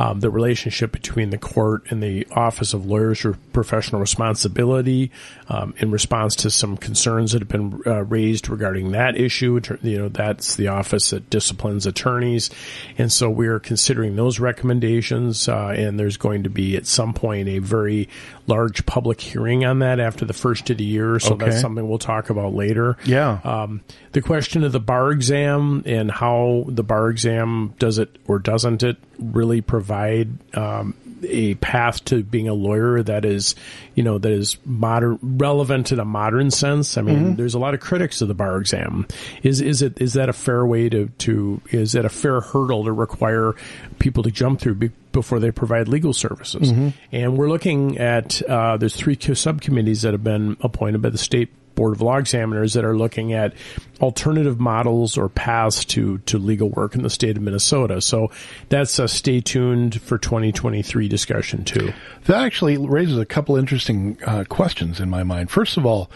[0.00, 5.10] um, the relationship between the court and the Office of Lawyers for Professional Responsibility
[5.50, 9.60] um, in response to some concerns that have been uh, raised regarding that issue.
[9.82, 12.48] You know, that's the office that disciplines attorneys.
[12.96, 17.12] And so we are considering those recommendations, uh, and there's going to be at some
[17.12, 18.08] point a very
[18.46, 21.18] large public hearing on that after the first of the year.
[21.20, 21.44] So Okay.
[21.50, 22.96] that's something we'll talk about later.
[23.04, 23.40] Yeah.
[23.44, 23.82] Um,
[24.12, 28.82] the question of the bar exam and how the bar exam does it or doesn't
[28.82, 33.54] it really provide um, a path to being a lawyer that is,
[33.94, 36.96] you know, that is modern, relevant in a modern sense.
[36.96, 39.06] I mean, there's a lot of critics of the bar exam.
[39.42, 42.84] Is is it is that a fair way to to is that a fair hurdle
[42.84, 43.54] to require
[43.98, 44.74] people to jump through?
[44.76, 46.70] Be, before they provide legal services,
[47.10, 51.50] and we're looking at uh, there's three subcommittees that have been appointed by the state
[51.80, 53.54] Board of Law Examiners that are looking at
[54.02, 58.02] alternative models or paths to, to legal work in the state of Minnesota.
[58.02, 58.30] So
[58.68, 61.94] that's a stay tuned for 2023 discussion too.
[62.26, 65.50] That actually raises a couple interesting uh, questions in my mind.
[65.50, 66.10] First of all,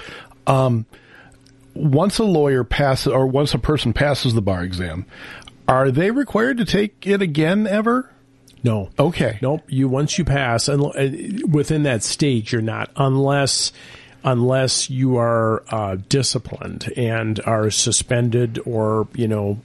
[0.47, 0.85] um,
[1.73, 5.07] once a lawyer passes, or once a person passes the bar exam,
[5.67, 8.11] are they required to take it again ever?
[8.63, 8.91] No.
[8.99, 9.39] Okay.
[9.41, 9.63] Nope.
[9.69, 13.73] You once you pass, and uh, within that stage, you're not unless
[14.25, 19.61] unless you are uh, disciplined and are suspended or you know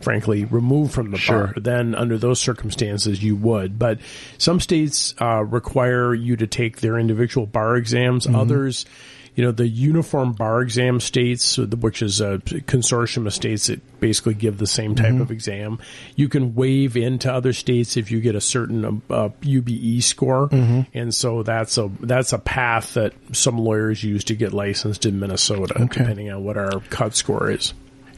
[0.00, 1.46] frankly removed from the Sure.
[1.46, 3.78] bar, then under those circumstances you would.
[3.78, 4.00] But
[4.36, 8.26] some states uh, require you to take their individual bar exams.
[8.26, 8.36] Mm-hmm.
[8.36, 8.84] Others,
[9.34, 14.34] you know, the uniform bar exam states, which is a consortium of states that basically
[14.34, 15.22] give the same type Mm-hmm.
[15.22, 15.78] of exam,
[16.16, 20.80] you can waive into other states if you get a certain uh, UBE score, Mm-hmm.
[20.92, 25.18] and so that's a that's a path that some lawyers use to get licensed in
[25.18, 26.00] Minnesota, Okay.
[26.00, 27.72] depending on what our cut score is.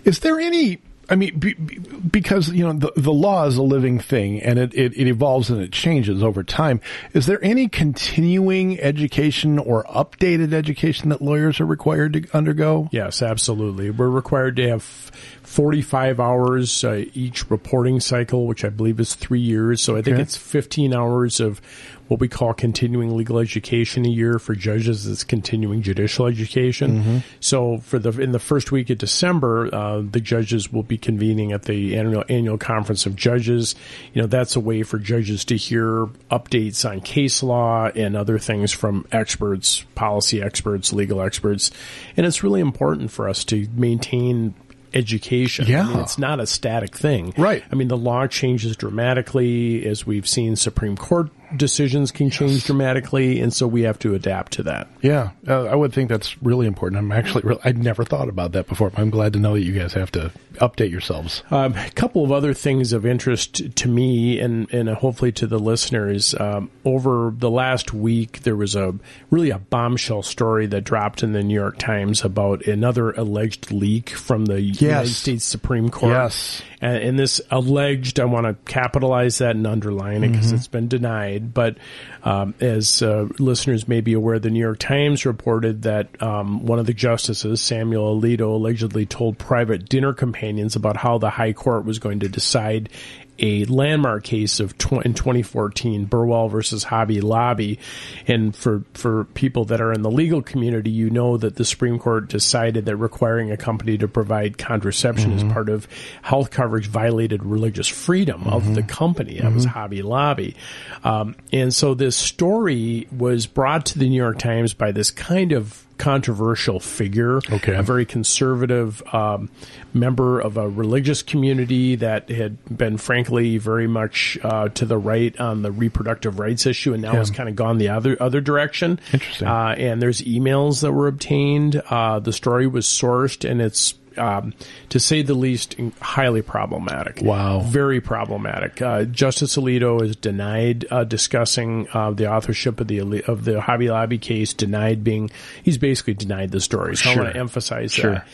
[0.05, 0.81] Is there any?
[1.11, 4.59] I mean, be, be- because you know the, the law is a living thing, and
[4.59, 6.81] it, it, it evolves and it changes over time.
[7.13, 12.89] Is there any continuing education or updated education that lawyers are required to undergo?
[12.93, 13.91] Yes, absolutely.
[13.91, 19.41] We're required to have 45 hours uh, each reporting cycle, which I believe is three
[19.41, 19.83] years.
[19.83, 20.23] So I think Okay.
[20.23, 21.61] it's 15 hours of
[22.09, 24.39] what we call continuing legal education a year.
[24.39, 27.23] For judges, is continuing judicial education.
[27.41, 31.53] So for the in the first week of December, uh, the judges will be convening
[31.53, 33.75] at the annual annual conference of judges.
[34.13, 38.39] You know, that's a way for judges to hear updates on case law and other
[38.39, 41.71] things from experts, policy experts, legal experts,
[42.17, 44.55] and it's really important for us to maintain
[44.93, 45.65] education.
[45.65, 46.03] I mean, Yeah.
[46.03, 47.35] it's not a static thing.
[47.37, 47.65] Right.
[47.71, 53.41] I mean, the law changes dramatically as we've seen Supreme Court decisions can change dramatically,
[53.41, 54.89] and so we have to adapt to that.
[55.03, 56.99] Yeah, uh, I would think that's really important.
[56.99, 58.93] I'm actually, really, I'd never thought about that before.
[58.97, 61.43] I'm glad to know that you guys have to update yourselves.
[61.51, 65.59] Um, a couple of other things of interest to me and, and hopefully to the
[65.59, 66.35] listeners.
[66.39, 68.95] Um, over the last week, there was a
[69.31, 74.11] really a bombshell story that dropped in the New York Times about another alleged leak
[74.11, 76.13] from the United States Supreme Court.
[76.13, 76.63] Yes.
[76.81, 80.89] And, and this alleged, I want to capitalize that and underline it because it's been
[80.89, 81.44] denied.
[81.53, 81.77] But
[82.23, 86.79] um, as uh, listeners may be aware, the New York Times reported that um, one
[86.79, 91.85] of the justices, Samuel Alito, allegedly told private dinner companions about how the High Court
[91.85, 92.89] was going to decide
[93.39, 97.79] a landmark case of tw- in 2014, Burwell versus Hobby Lobby.
[98.27, 101.99] And for, for people that are in the legal community, you know that the Supreme
[101.99, 105.53] Court decided that requiring a company to provide contraception as mm-hmm.
[105.53, 105.89] part of
[106.23, 108.75] health coverage violated religious freedom of mm-hmm.
[108.75, 109.41] the company.
[109.41, 109.79] That was mm-hmm.
[109.79, 110.57] Hobby Lobby.
[111.03, 115.53] Um, and so this story was brought to the New York Times by this kind
[115.53, 117.75] of controversial figure, Okay.
[117.75, 119.49] a very conservative um,
[119.93, 125.39] member of a religious community that had been, frankly, very much uh, to the right
[125.41, 127.19] on the reproductive rights issue, and now Yeah.
[127.19, 128.99] has kind of gone the other other direction.
[129.13, 129.47] Interesting.
[129.49, 131.81] Uh, and there's emails that were obtained.
[131.91, 133.95] Uh, the story was sourced, and it's.
[134.17, 134.55] Um,
[134.91, 137.21] to say the least, highly problematic.
[137.23, 137.61] Wow.
[137.61, 138.81] Very problematic.
[138.83, 143.89] Uh, Justice Alito is denied uh, discussing uh, the authorship of the of the Hobby
[143.89, 144.53] Lobby case.
[144.53, 145.31] Denied being,
[145.63, 146.97] he's basically denied the story.
[146.97, 148.13] So I want to emphasize Sure.
[148.13, 148.27] that.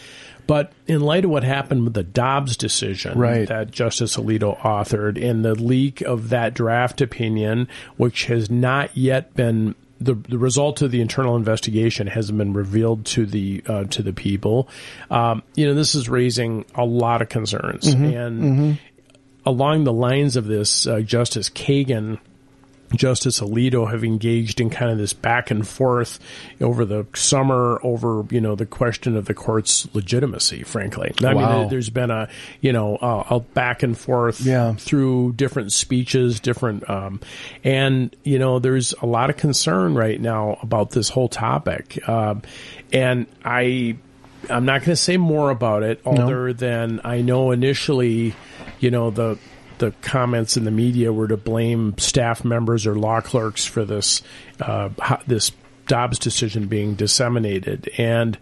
[0.47, 3.47] But in light of what happened with the Dobbs decision Right.
[3.47, 9.35] that Justice Alito authored and the leak of that draft opinion, which has not yet
[9.37, 14.03] been the, the result of the internal investigation hasn't been revealed to the uh, to
[14.03, 14.69] the people.
[15.11, 18.79] Um, you know, this is raising a lot of concerns, and
[19.45, 22.19] along the lines of this, uh, Justice Kagan.
[22.95, 26.19] Justice Alito have engaged in kind of this back and forth
[26.61, 31.13] over the summer over, you know, the question of the court's legitimacy, frankly.
[31.23, 31.59] I mean, Wow.
[31.61, 32.29] there- there's been a,
[32.61, 34.73] you know, a, a back and forth Yeah.
[34.75, 37.21] through different speeches, different, um,
[37.65, 41.99] and, you know, there's a lot of concern right now about this whole topic.
[42.09, 42.43] Um,
[42.93, 43.97] and I,
[44.49, 48.35] I'm not going to say more about it other than I know initially,
[48.81, 49.39] you know, the,
[49.81, 54.23] the comments in the media were to blame staff members or law clerks for this
[54.61, 54.89] uh,
[55.27, 55.51] this
[55.89, 58.39] Dobbs decision being disseminated, and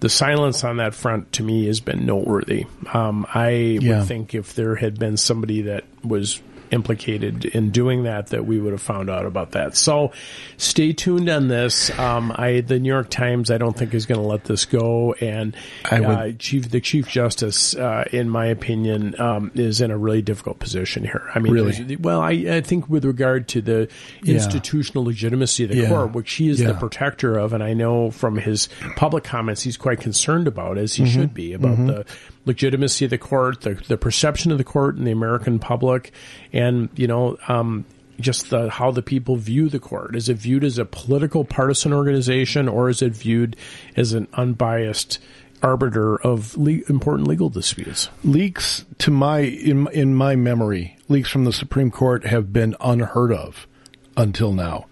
[0.00, 2.64] the silence on that front to me has been noteworthy.
[2.92, 3.98] Um, I Yeah.
[4.00, 8.58] would think if there had been somebody that was implicated in doing that, that we
[8.60, 9.76] would have found out about that.
[9.76, 10.12] So,
[10.56, 11.96] stay tuned on this.
[11.98, 15.12] Um, I the New York Times I don't think is going to let this go,
[15.14, 15.56] and
[15.90, 19.98] I would- uh, chief the chief justice, uh, in my opinion, um, is in a
[19.98, 21.22] really difficult position here.
[21.34, 21.96] I mean, Really?
[21.96, 23.88] well, I, I think with regard to the
[24.24, 25.88] institutional legitimacy of the Yeah.
[25.88, 29.76] court, which he is the protector of, and I know from his public comments he's
[29.76, 31.20] quite concerned about, as he Mm-hmm.
[31.20, 32.04] should be, about the
[32.48, 36.12] legitimacy of the court, the, the perception of the court in the American public,
[36.52, 37.36] and you know.
[37.46, 37.84] Um,
[38.20, 40.16] just the, how the people view the court.
[40.16, 43.54] Is it viewed as a political partisan organization or is it viewed
[43.96, 45.20] as an unbiased
[45.62, 48.08] arbiter of le- important legal disputes?
[48.24, 53.32] leaks to my in in my memory, leaks from the Supreme Court have been unheard
[53.32, 53.68] of
[54.16, 54.86] until now.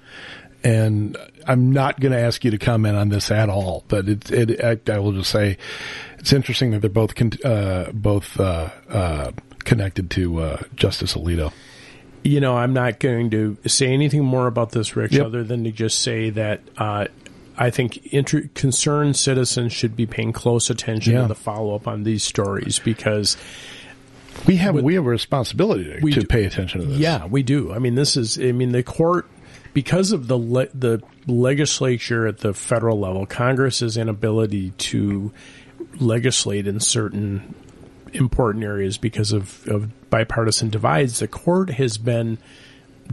[0.67, 4.31] And I'm not going to ask you to comment on this at all, but it,
[4.33, 5.59] it I, I will just say
[6.19, 11.53] it's interesting that they're both con- uh, both uh, uh, connected to uh, Justice Alito.
[12.25, 15.27] You know, I'm not going to say anything more about this, Rich, Yep.
[15.27, 17.07] other than to just say that uh,
[17.57, 21.23] I think inter- concerned citizens should be paying close attention Yeah.
[21.23, 23.37] to the follow up on these stories because
[24.49, 26.99] We have we have a responsibility to, to pay attention to this.
[26.99, 27.73] Yeah, we do.
[27.73, 28.37] I mean, this is.
[28.39, 29.29] I mean, the court
[29.77, 35.31] because of the le- the legislature at the federal level, Congress's inability to
[36.01, 37.55] legislate in certain
[38.15, 41.19] important areas because of, of bipartisan divides.
[41.19, 42.39] The court has been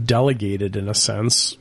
[0.02, 1.58] delegated in a sense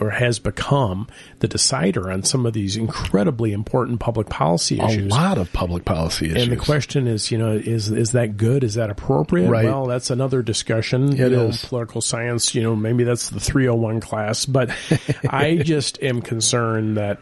[0.00, 1.08] or has become
[1.40, 5.06] the decider on some of these incredibly important public policy issues.
[5.12, 6.42] a lot of public policy issues.
[6.44, 8.64] And the question is, you know, is is that good?
[8.64, 9.50] Is that appropriate?
[9.50, 9.64] Right.
[9.64, 11.12] Well, that's another discussion.
[11.12, 11.64] It you know, is.
[11.64, 12.54] political science.
[12.54, 14.46] You know, maybe that's the 301 class.
[14.46, 14.70] But
[15.28, 17.20] I just am concerned that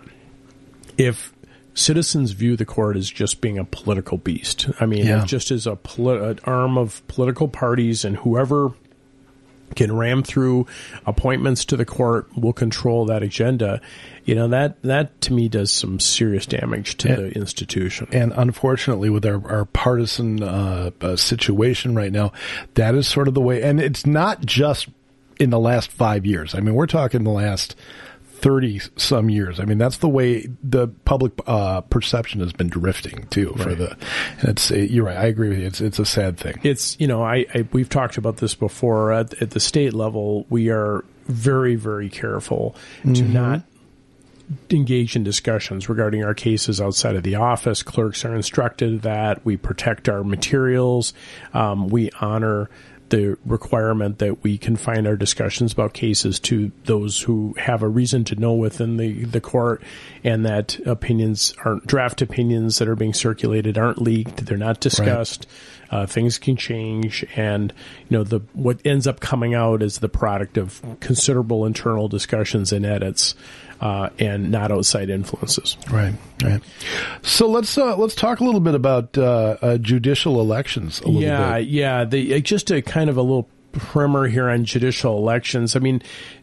[0.98, 1.32] if
[1.74, 5.22] citizens view the court as just being a political beast, I mean, Yeah.
[5.22, 8.72] it just as a poli- an arm of political parties, and whoever
[9.76, 10.66] can ram through
[11.06, 13.80] appointments to the court will control that agenda.
[14.24, 17.16] You know that that to me does some serious damage to Yeah.
[17.16, 18.08] the institution.
[18.12, 22.32] And unfortunately, with our, our partisan uh, uh, situation right now,
[22.74, 23.62] that is sort of the way.
[23.62, 24.88] And it's not just
[25.38, 26.54] in the last five years.
[26.54, 27.76] I mean, we're talking the last
[28.34, 29.60] thirty some years.
[29.60, 33.54] I mean, that's the way the public uh, perception has been drifting too.
[33.56, 33.96] For the,
[34.40, 35.16] and it's you're right.
[35.16, 35.66] I agree with you.
[35.66, 36.58] It's it's a sad thing.
[36.62, 40.46] it's you know I, I we've talked about this before at, at the state level
[40.50, 43.62] we are very very careful to not
[44.70, 49.56] engage in discussions regarding our cases outside of the office clerks are instructed that we
[49.56, 51.14] protect our materials
[51.54, 52.68] um, we honor
[53.14, 58.24] the requirement that we confine our discussions about cases to those who have a reason
[58.24, 59.80] to know within the, the court
[60.24, 65.46] and that opinions aren't draft opinions that are being circulated aren't leaked they're not discussed
[65.94, 67.72] uh, things can change, and
[68.08, 72.72] you know the what ends up coming out is the product of considerable internal discussions
[72.72, 73.36] and edits,
[73.84, 75.76] uh, and not outside influences.
[75.90, 76.62] Right, right.
[77.22, 81.00] So let's uh, let's talk a little bit about uh, uh, judicial elections.
[81.02, 81.68] A little yeah, bit.
[81.68, 82.04] yeah.
[82.04, 85.76] The uh, just a kind of a little primer here on judicial elections.
[85.76, 86.00] I mean,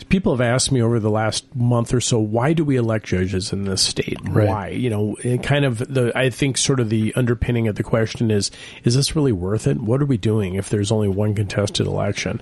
[0.10, 3.52] people have asked me over the last month or so, why do we elect judges
[3.52, 4.18] in this state?
[4.24, 4.48] Right.
[4.48, 4.68] Why?
[4.68, 8.52] You know, kind of the I think sort of the underpinning of the question is,
[8.84, 9.82] is this really worth it?
[9.82, 12.40] What are we doing if there's only one contested election?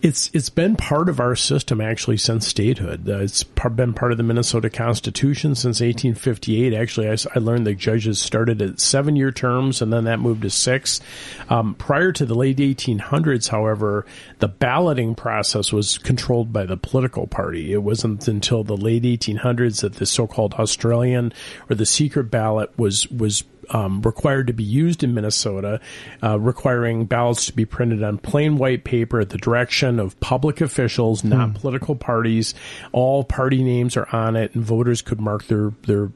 [0.00, 3.08] It's it's been part of our system actually since statehood.
[3.08, 6.72] Uh, it's par- been part of the Minnesota Constitution since 1858.
[6.72, 10.50] Actually, I learned the judges started at seven year terms, and then that moved to
[10.50, 11.00] six.
[11.48, 14.06] Um, prior to the late 1800s, however,
[14.38, 17.72] the balloting process was controlled by the political party.
[17.72, 21.32] It wasn't until the late 1800s that the so-called Australian
[21.68, 25.80] or the secret ballot was was um, required to be used in Minnesota,
[26.22, 30.60] uh, requiring ballots to be printed on plain white paper at the direction of public
[30.60, 31.54] officials, not hmm.
[31.54, 32.54] political parties.
[32.92, 36.10] All party names are on it, and voters could mark their their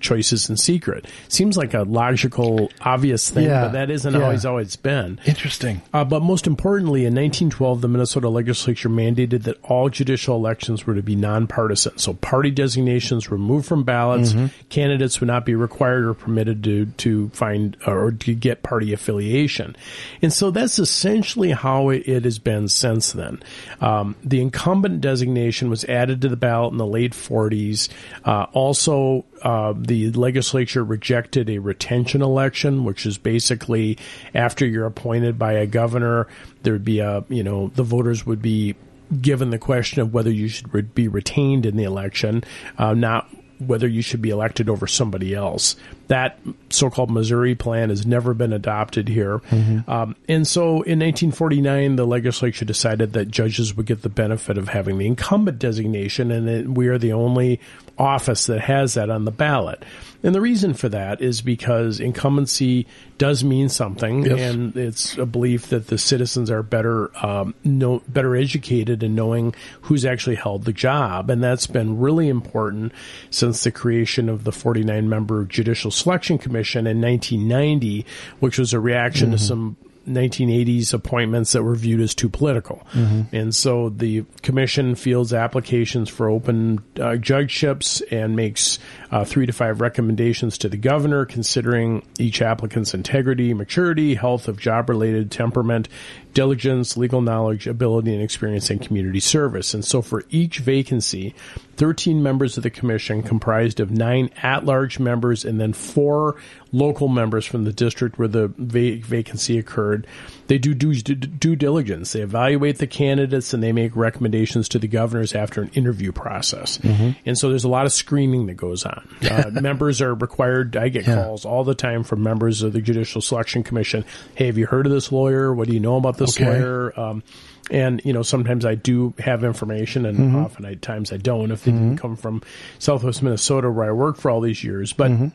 [0.00, 1.06] choices in secret.
[1.28, 4.20] Seems like a logical, obvious thing, Yeah, but that isn't yeah.
[4.22, 5.20] always always been.
[5.26, 5.82] Interesting.
[5.92, 10.94] Uh, but most importantly, in 1912, the Minnesota legislature mandated that all judicial elections were
[10.94, 11.98] to be nonpartisan.
[11.98, 14.34] So party designations removed from ballots.
[14.68, 19.76] Candidates would not be required or permitted to, to find or to get party affiliation.
[20.22, 23.42] And so that's essentially how it, it has been since then.
[23.80, 27.88] Um, the incumbent designation was added to the ballot in the late 40s.
[28.24, 33.98] Uh, also, uh, the legislature rejected a retention election, which is basically
[34.34, 36.26] after you're appointed by a governor,
[36.62, 38.74] there'd be a, you know, the voters would be
[39.20, 42.42] given the question of whether you should re- be retained in the election,
[42.78, 45.76] uh, not whether you should be elected over somebody else.
[46.08, 49.40] That so-called Missouri plan has never been adopted here.
[49.88, 54.68] Um, and so in 1949, the legislature decided that judges would get the benefit of
[54.68, 57.60] having the incumbent designation, and it, we are the only
[57.98, 59.82] office that has that on the ballot.
[60.22, 64.40] And the reason for that is because incumbency does mean something, Yes.
[64.54, 69.54] and it's a belief that the citizens are better um, know, better educated in knowing
[69.82, 72.92] who's actually held the job, and that's been really important
[73.30, 78.04] since the creation of the 49 member Judicial Selection Commission in 1990,
[78.40, 82.86] which was a reaction to some 1980s appointments that were viewed as too political.
[83.32, 88.78] And so the commission fields applications for open uh, judgeships and makes
[89.10, 94.58] uh, three to five recommendations to the governor, considering each applicant's integrity, maturity, health of
[94.58, 95.88] job related temperament,
[96.36, 99.72] diligence, legal knowledge, ability, and experience in community service.
[99.72, 101.34] And so for each vacancy,
[101.76, 106.36] 13 members of the commission comprised of nine at-large members and then four
[106.72, 110.06] local members from the district where the va- vacancy occurred.
[110.48, 112.12] They do due, due diligence.
[112.12, 116.78] They evaluate the candidates and they make recommendations to the governors after an interview process.
[116.78, 117.10] Mm-hmm.
[117.24, 119.08] And so there's a lot of screening that goes on.
[119.22, 120.76] Uh, members are required.
[120.76, 121.14] I get yeah.
[121.14, 124.04] calls all the time from members of the Judicial Selection Commission.
[124.34, 125.54] Hey, have you heard of this lawyer?
[125.54, 126.46] What do you know about this okay.
[126.46, 126.98] lawyer?
[126.98, 127.22] Um,
[127.70, 130.36] and you know sometimes I do have information, and mm-hmm.
[130.36, 131.88] often I, times I don't if they mm-hmm.
[131.88, 132.42] didn't come from
[132.78, 134.92] Southwest Minnesota where I worked for all these years.
[134.92, 135.28] But mm-hmm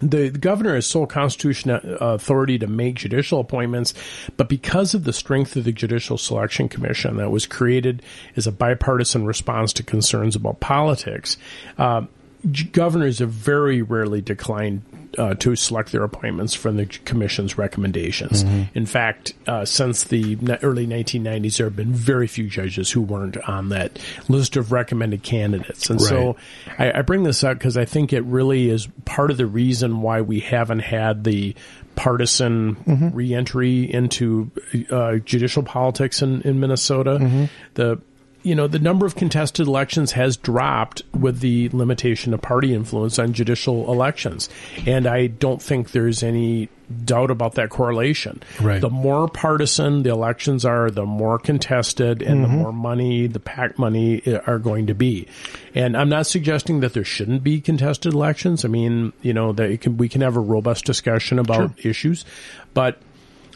[0.00, 3.94] the, the, governor has sole constitutional uh, authority to make judicial appointments,
[4.36, 8.02] but because of the strength of the Judicial Selection Commission that was created
[8.36, 11.36] as a bipartisan response to concerns about politics,
[11.78, 12.02] uh,
[12.72, 14.82] governors have very rarely declined
[15.18, 18.44] uh, to select their appointments from the commission's recommendations.
[18.44, 18.76] Mm-hmm.
[18.76, 23.36] In fact, uh, since the early 1990s, there have been very few judges who weren't
[23.48, 23.98] on that
[24.28, 25.90] list of recommended candidates.
[25.90, 26.08] And right.
[26.08, 26.36] so
[26.78, 30.02] I, I bring this up because I think it really is part of the reason
[30.02, 31.54] why we haven't had the
[31.94, 33.08] partisan mm-hmm.
[33.10, 34.50] reentry into
[34.90, 37.18] uh, judicial politics in, in Minnesota.
[37.20, 37.44] Mm-hmm.
[37.74, 38.00] The
[38.44, 43.18] you know, the number of contested elections has dropped with the limitation of party influence
[43.18, 44.50] on judicial elections.
[44.86, 46.68] And I don't think there's any
[47.04, 48.42] doubt about that correlation.
[48.60, 48.82] Right.
[48.82, 52.42] The more partisan the elections are, the more contested and mm-hmm.
[52.42, 55.26] the more money, the PAC money uh, are going to be.
[55.74, 58.66] And I'm not suggesting that there shouldn't be contested elections.
[58.66, 61.90] I mean, you know, that can, we can have a robust discussion about sure.
[61.90, 62.26] issues,
[62.74, 63.00] but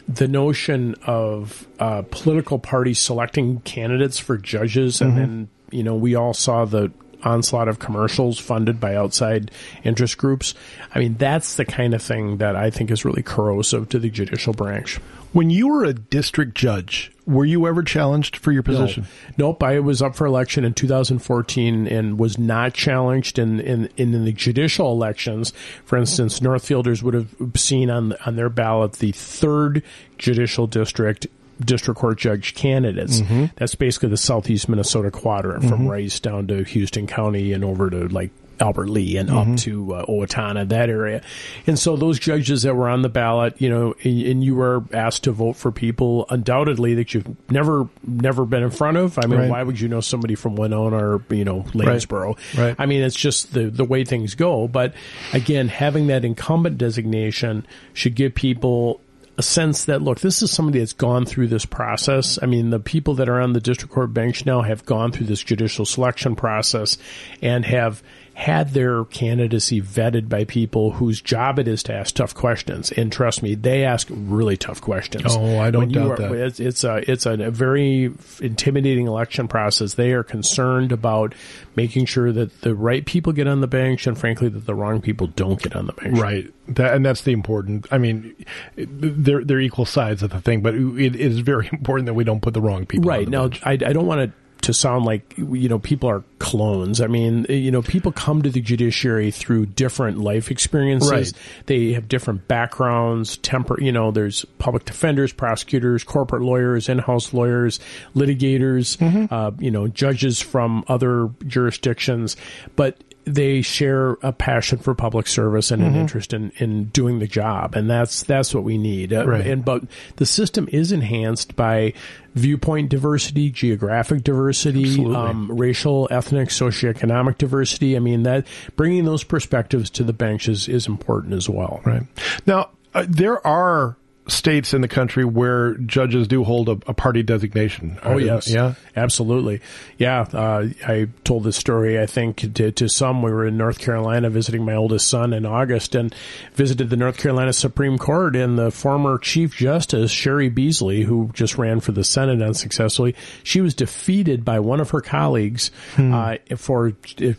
[0.09, 5.19] the notion of uh, political parties selecting candidates for judges, and mm-hmm.
[5.19, 6.91] then you know we all saw the
[7.23, 9.51] onslaught of commercials funded by outside
[9.83, 10.53] interest groups.
[10.93, 14.09] I mean, that's the kind of thing that I think is really corrosive to the
[14.09, 14.97] judicial branch.
[15.31, 19.05] When you were a district judge, were you ever challenged for your position?
[19.37, 19.49] No.
[19.49, 19.61] Nope.
[19.61, 24.31] I was up for election in 2014 and was not challenged in, in, in the
[24.31, 25.53] judicial elections.
[25.85, 29.83] For instance, Northfielders would have seen on, on their ballot the third
[30.17, 31.27] judicial district
[31.59, 33.21] district court judge candidates.
[33.21, 33.45] Mm-hmm.
[33.55, 35.87] That's basically the southeast Minnesota quadrant from mm-hmm.
[35.87, 39.53] Rice down to Houston County and over to like Albert Lea and mm-hmm.
[39.53, 41.21] up to uh, Owatonna, that area.
[41.65, 44.83] And so those judges that were on the ballot, you know, and, and, you were
[44.93, 49.17] asked to vote for people undoubtedly that you've never, never been in front of.
[49.17, 49.49] I mean, right.
[49.49, 52.37] why would you know somebody from Winona or, you know, Lanesboro?
[52.57, 52.65] Right.
[52.65, 52.75] right.
[52.77, 54.67] I mean, it's just the, the way things go.
[54.67, 54.93] But
[55.33, 59.01] again, having that incumbent designation should give people
[59.39, 62.37] a sense that look, this is somebody that's gone through this process.
[62.41, 65.27] I mean, the people that are on the district court bench now have gone through
[65.27, 66.97] this judicial selection process
[67.41, 68.03] and have
[68.39, 72.89] had their candidacy vetted by people whose job it is to ask tough questions.
[72.89, 75.25] And trust me, they ask really tough questions.
[75.27, 76.31] Oh, I don't doubt are, that.
[76.31, 79.95] It's, it's a it's a very intimidating election process.
[79.95, 81.35] They are concerned about
[81.75, 85.01] making sure that the right people get on the bench, and frankly, that the wrong
[85.01, 86.17] people don't get on the bench.
[86.17, 86.49] Right.
[86.69, 87.87] That, and that's the important.
[87.91, 88.33] I mean,
[88.77, 92.41] they're they're equal sides of the thing, but it is very important that we don't
[92.41, 93.09] put the wrong people.
[93.09, 97.01] Right now, I, I don't want to to sound like you know people are clones.
[97.01, 101.11] I mean, you know, people come to the judiciary through different life experiences.
[101.11, 101.33] Right.
[101.65, 103.81] They have different backgrounds, temper.
[103.81, 107.79] You know, there's public defenders, prosecutors, corporate lawyers, in-house lawyers,
[108.15, 108.97] litigators.
[108.97, 109.33] Mm-hmm.
[109.33, 112.35] Uh, you know, judges from other jurisdictions,
[112.75, 112.97] but
[113.33, 115.93] they share a passion for public service and mm-hmm.
[115.93, 119.13] an interest in, in doing the job, and that's that's what we need.
[119.13, 119.29] Uh.
[119.29, 119.83] And but
[120.15, 121.93] the system is enhanced by
[122.35, 127.95] viewpoint diversity, geographic diversity, um, racial, ethnic, socioeconomic diversity.
[127.95, 131.81] I mean that bringing those perspectives to the bench is is important as well.
[131.85, 132.03] Right
[132.45, 133.95] now, uh, there are
[134.31, 137.99] states in the country where judges do hold a, a party designation.
[138.03, 139.61] Oh yes, yeah, absolutely,
[139.97, 140.21] yeah.
[140.21, 141.99] Uh, I told this story.
[141.99, 143.21] I think to, to, some.
[143.21, 146.13] We were in North Carolina visiting my oldest son in August, and
[146.53, 148.35] visited the North Carolina Supreme Court.
[148.35, 153.61] And the former Chief Justice Cheri Beasley, who just ran for the Senate unsuccessfully, she
[153.61, 156.13] was defeated by one of her colleagues hmm.
[156.13, 156.91] uh, for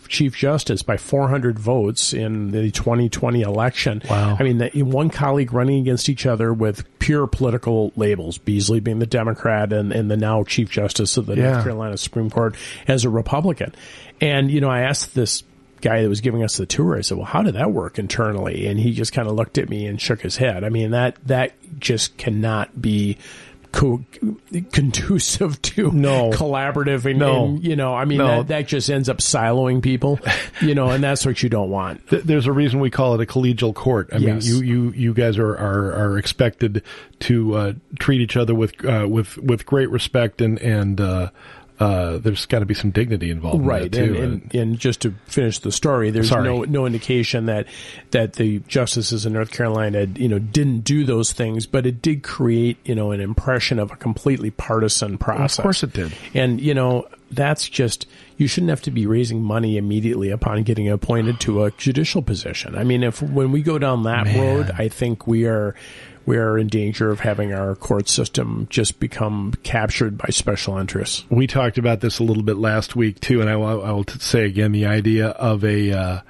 [0.08, 4.02] Chief Justice by 400 votes in the 2020 election.
[4.08, 4.36] Wow!
[4.38, 8.38] I mean, the, one colleague running against each other with pure political labels.
[8.38, 11.52] Beasley being the Democrat and, and the now Chief Justice of the yeah.
[11.52, 12.54] North Carolina Supreme Court
[12.86, 13.74] as a Republican.
[14.20, 15.42] And, you know, I asked this
[15.80, 18.66] guy that was giving us the tour, I said, well, how did that work internally?
[18.66, 20.62] And he just kind of looked at me and shook his head.
[20.62, 23.16] I mean, that, that just cannot be
[23.72, 24.04] co-
[24.72, 26.30] conducive to no.
[26.30, 27.44] collaborative and, no.
[27.44, 28.38] and, you know, I mean, no.
[28.38, 30.18] that, that just ends up siloing people,
[30.60, 32.06] you know, and that's what you don't want.
[32.08, 34.10] There's a reason we call it a collegial court.
[34.12, 34.46] I yes.
[34.46, 36.82] mean, you, you, you guys are, are, are expected
[37.20, 41.30] to, uh, treat each other with, uh, with, with great respect and, and, uh,
[41.80, 43.94] uh, there's got to be some dignity involved, right?
[43.94, 46.44] In and, and, and, just to finish the story, there's Sorry.
[46.44, 47.66] no no indication that
[48.10, 52.22] that the justices in North Carolina, you know, didn't do those things, but it did
[52.22, 55.58] create, you know, an impression of a completely partisan process.
[55.58, 56.12] Of course, it did.
[56.34, 58.06] And you know, that's just
[58.36, 62.74] you shouldn't have to be raising money immediately upon getting appointed to a judicial position.
[62.76, 64.38] I mean, if when we go down that Man.
[64.38, 65.74] road, I think we are
[66.26, 71.24] we are in danger of having our court system just become captured by special interests.
[71.28, 74.04] We talked about this a little bit last week too, and I will, I will
[74.06, 76.20] say again the idea of a uh,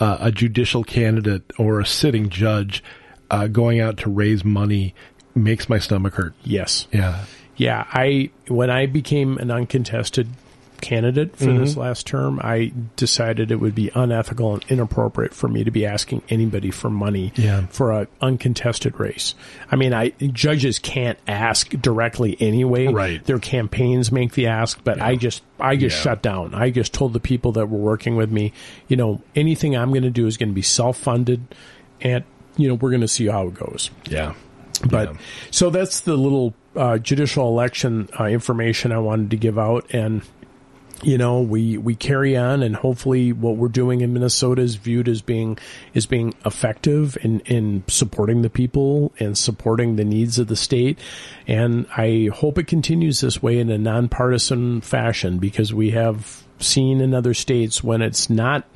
[0.00, 2.82] uh, a judicial candidate or a sitting judge
[3.30, 4.94] uh, going out to raise money
[5.34, 6.34] makes my stomach hurt.
[6.44, 6.86] Yes.
[6.92, 7.24] Yeah.
[7.56, 7.86] Yeah.
[7.90, 10.28] I when I became an uncontested
[10.80, 11.58] candidate for mm-hmm.
[11.58, 15.86] this last term, I decided it would be unethical and inappropriate for me to be
[15.86, 17.66] asking anybody for money yeah.
[17.66, 19.34] for an uncontested race.
[19.70, 22.88] I mean, I judges can't ask directly anyway.
[22.88, 23.24] Right.
[23.24, 25.06] Their campaigns make the ask, but yeah.
[25.06, 26.02] I just I just yeah.
[26.02, 26.54] shut down.
[26.54, 28.52] I just told the people that were working with me,
[28.88, 31.54] you know, anything I'm going to do is going to be self funded,
[32.00, 32.24] and
[32.56, 33.90] you know we're going to see how it goes.
[34.08, 34.34] Yeah.
[34.84, 35.16] But
[35.50, 40.22] so that's the little uh, judicial election uh, information I wanted to give out, and
[41.02, 45.08] you know, we, we carry on and hopefully what we're doing in Minnesota is viewed
[45.08, 45.58] as being,
[45.94, 50.98] is being effective in, in supporting the people and supporting the needs of the state.
[51.46, 57.00] And I hope it continues this way in a nonpartisan fashion because we have seen
[57.00, 58.66] in other states when it's not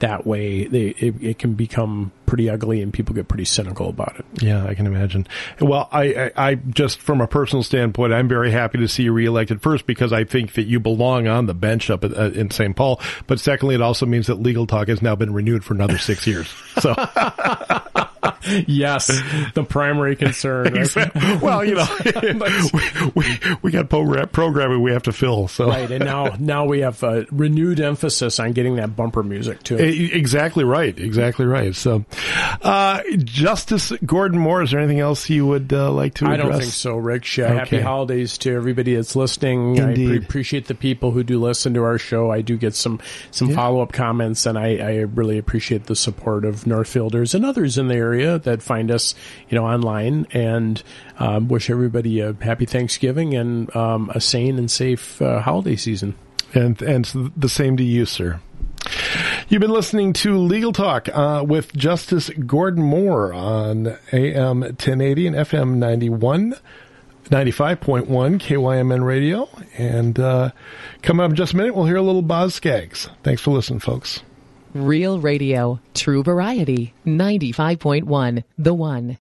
[0.00, 4.18] that way, they, it, it, can become pretty ugly and people get pretty cynical about
[4.18, 4.42] it.
[4.42, 5.26] Yeah, I can imagine.
[5.60, 9.12] Well, I, I, I, just from a personal standpoint, I'm very happy to see you
[9.12, 12.50] reelected first because I think that you belong on the bench up at, uh, in
[12.50, 12.74] St.
[12.76, 13.00] Paul.
[13.26, 16.26] But secondly, it also means that legal talk has now been renewed for another six
[16.26, 16.52] years.
[16.80, 16.94] So.
[18.66, 19.06] yes,
[19.54, 20.74] the primary concern.
[20.74, 21.40] Right?
[21.42, 21.86] well, you know,
[22.74, 25.48] we, we, we got program, programming we have to fill.
[25.48, 29.62] So right, and now now we have a renewed emphasis on getting that bumper music
[29.62, 29.76] too.
[29.76, 30.98] Exactly right.
[30.98, 31.74] Exactly right.
[31.74, 32.04] So,
[32.62, 36.38] uh, Justice Gordon Moore, is there anything else you would uh, like to address?
[36.38, 37.22] I don't think so, Rick.
[37.22, 37.42] okay.
[37.42, 39.76] Happy holidays to everybody that's listening.
[39.76, 40.04] Indeed.
[40.04, 42.30] I pre- appreciate the people who do listen to our show.
[42.30, 43.00] I do get some
[43.30, 43.56] some yeah.
[43.56, 47.88] follow up comments, and I, I really appreciate the support of Northfielders and others in
[47.88, 49.14] the area that find us,
[49.48, 50.26] you know, online.
[50.32, 50.82] And
[51.18, 56.14] um, wish everybody a happy Thanksgiving and um, a sane and safe uh, holiday season.
[56.54, 57.04] And and
[57.36, 58.40] the same to you, sir.
[59.48, 65.36] You've been listening to Legal Talk uh, with Justice Gordon Moore on AM 1080 and
[65.36, 66.56] FM 91.
[67.30, 69.48] 95.1 KYMN radio.
[69.76, 70.50] And uh,
[71.02, 73.08] coming up in just a minute, we'll hear a little Boz Scaggs.
[73.24, 74.22] Thanks for listening, folks.
[74.76, 79.14] Real radio, true variety, 95.1, The One.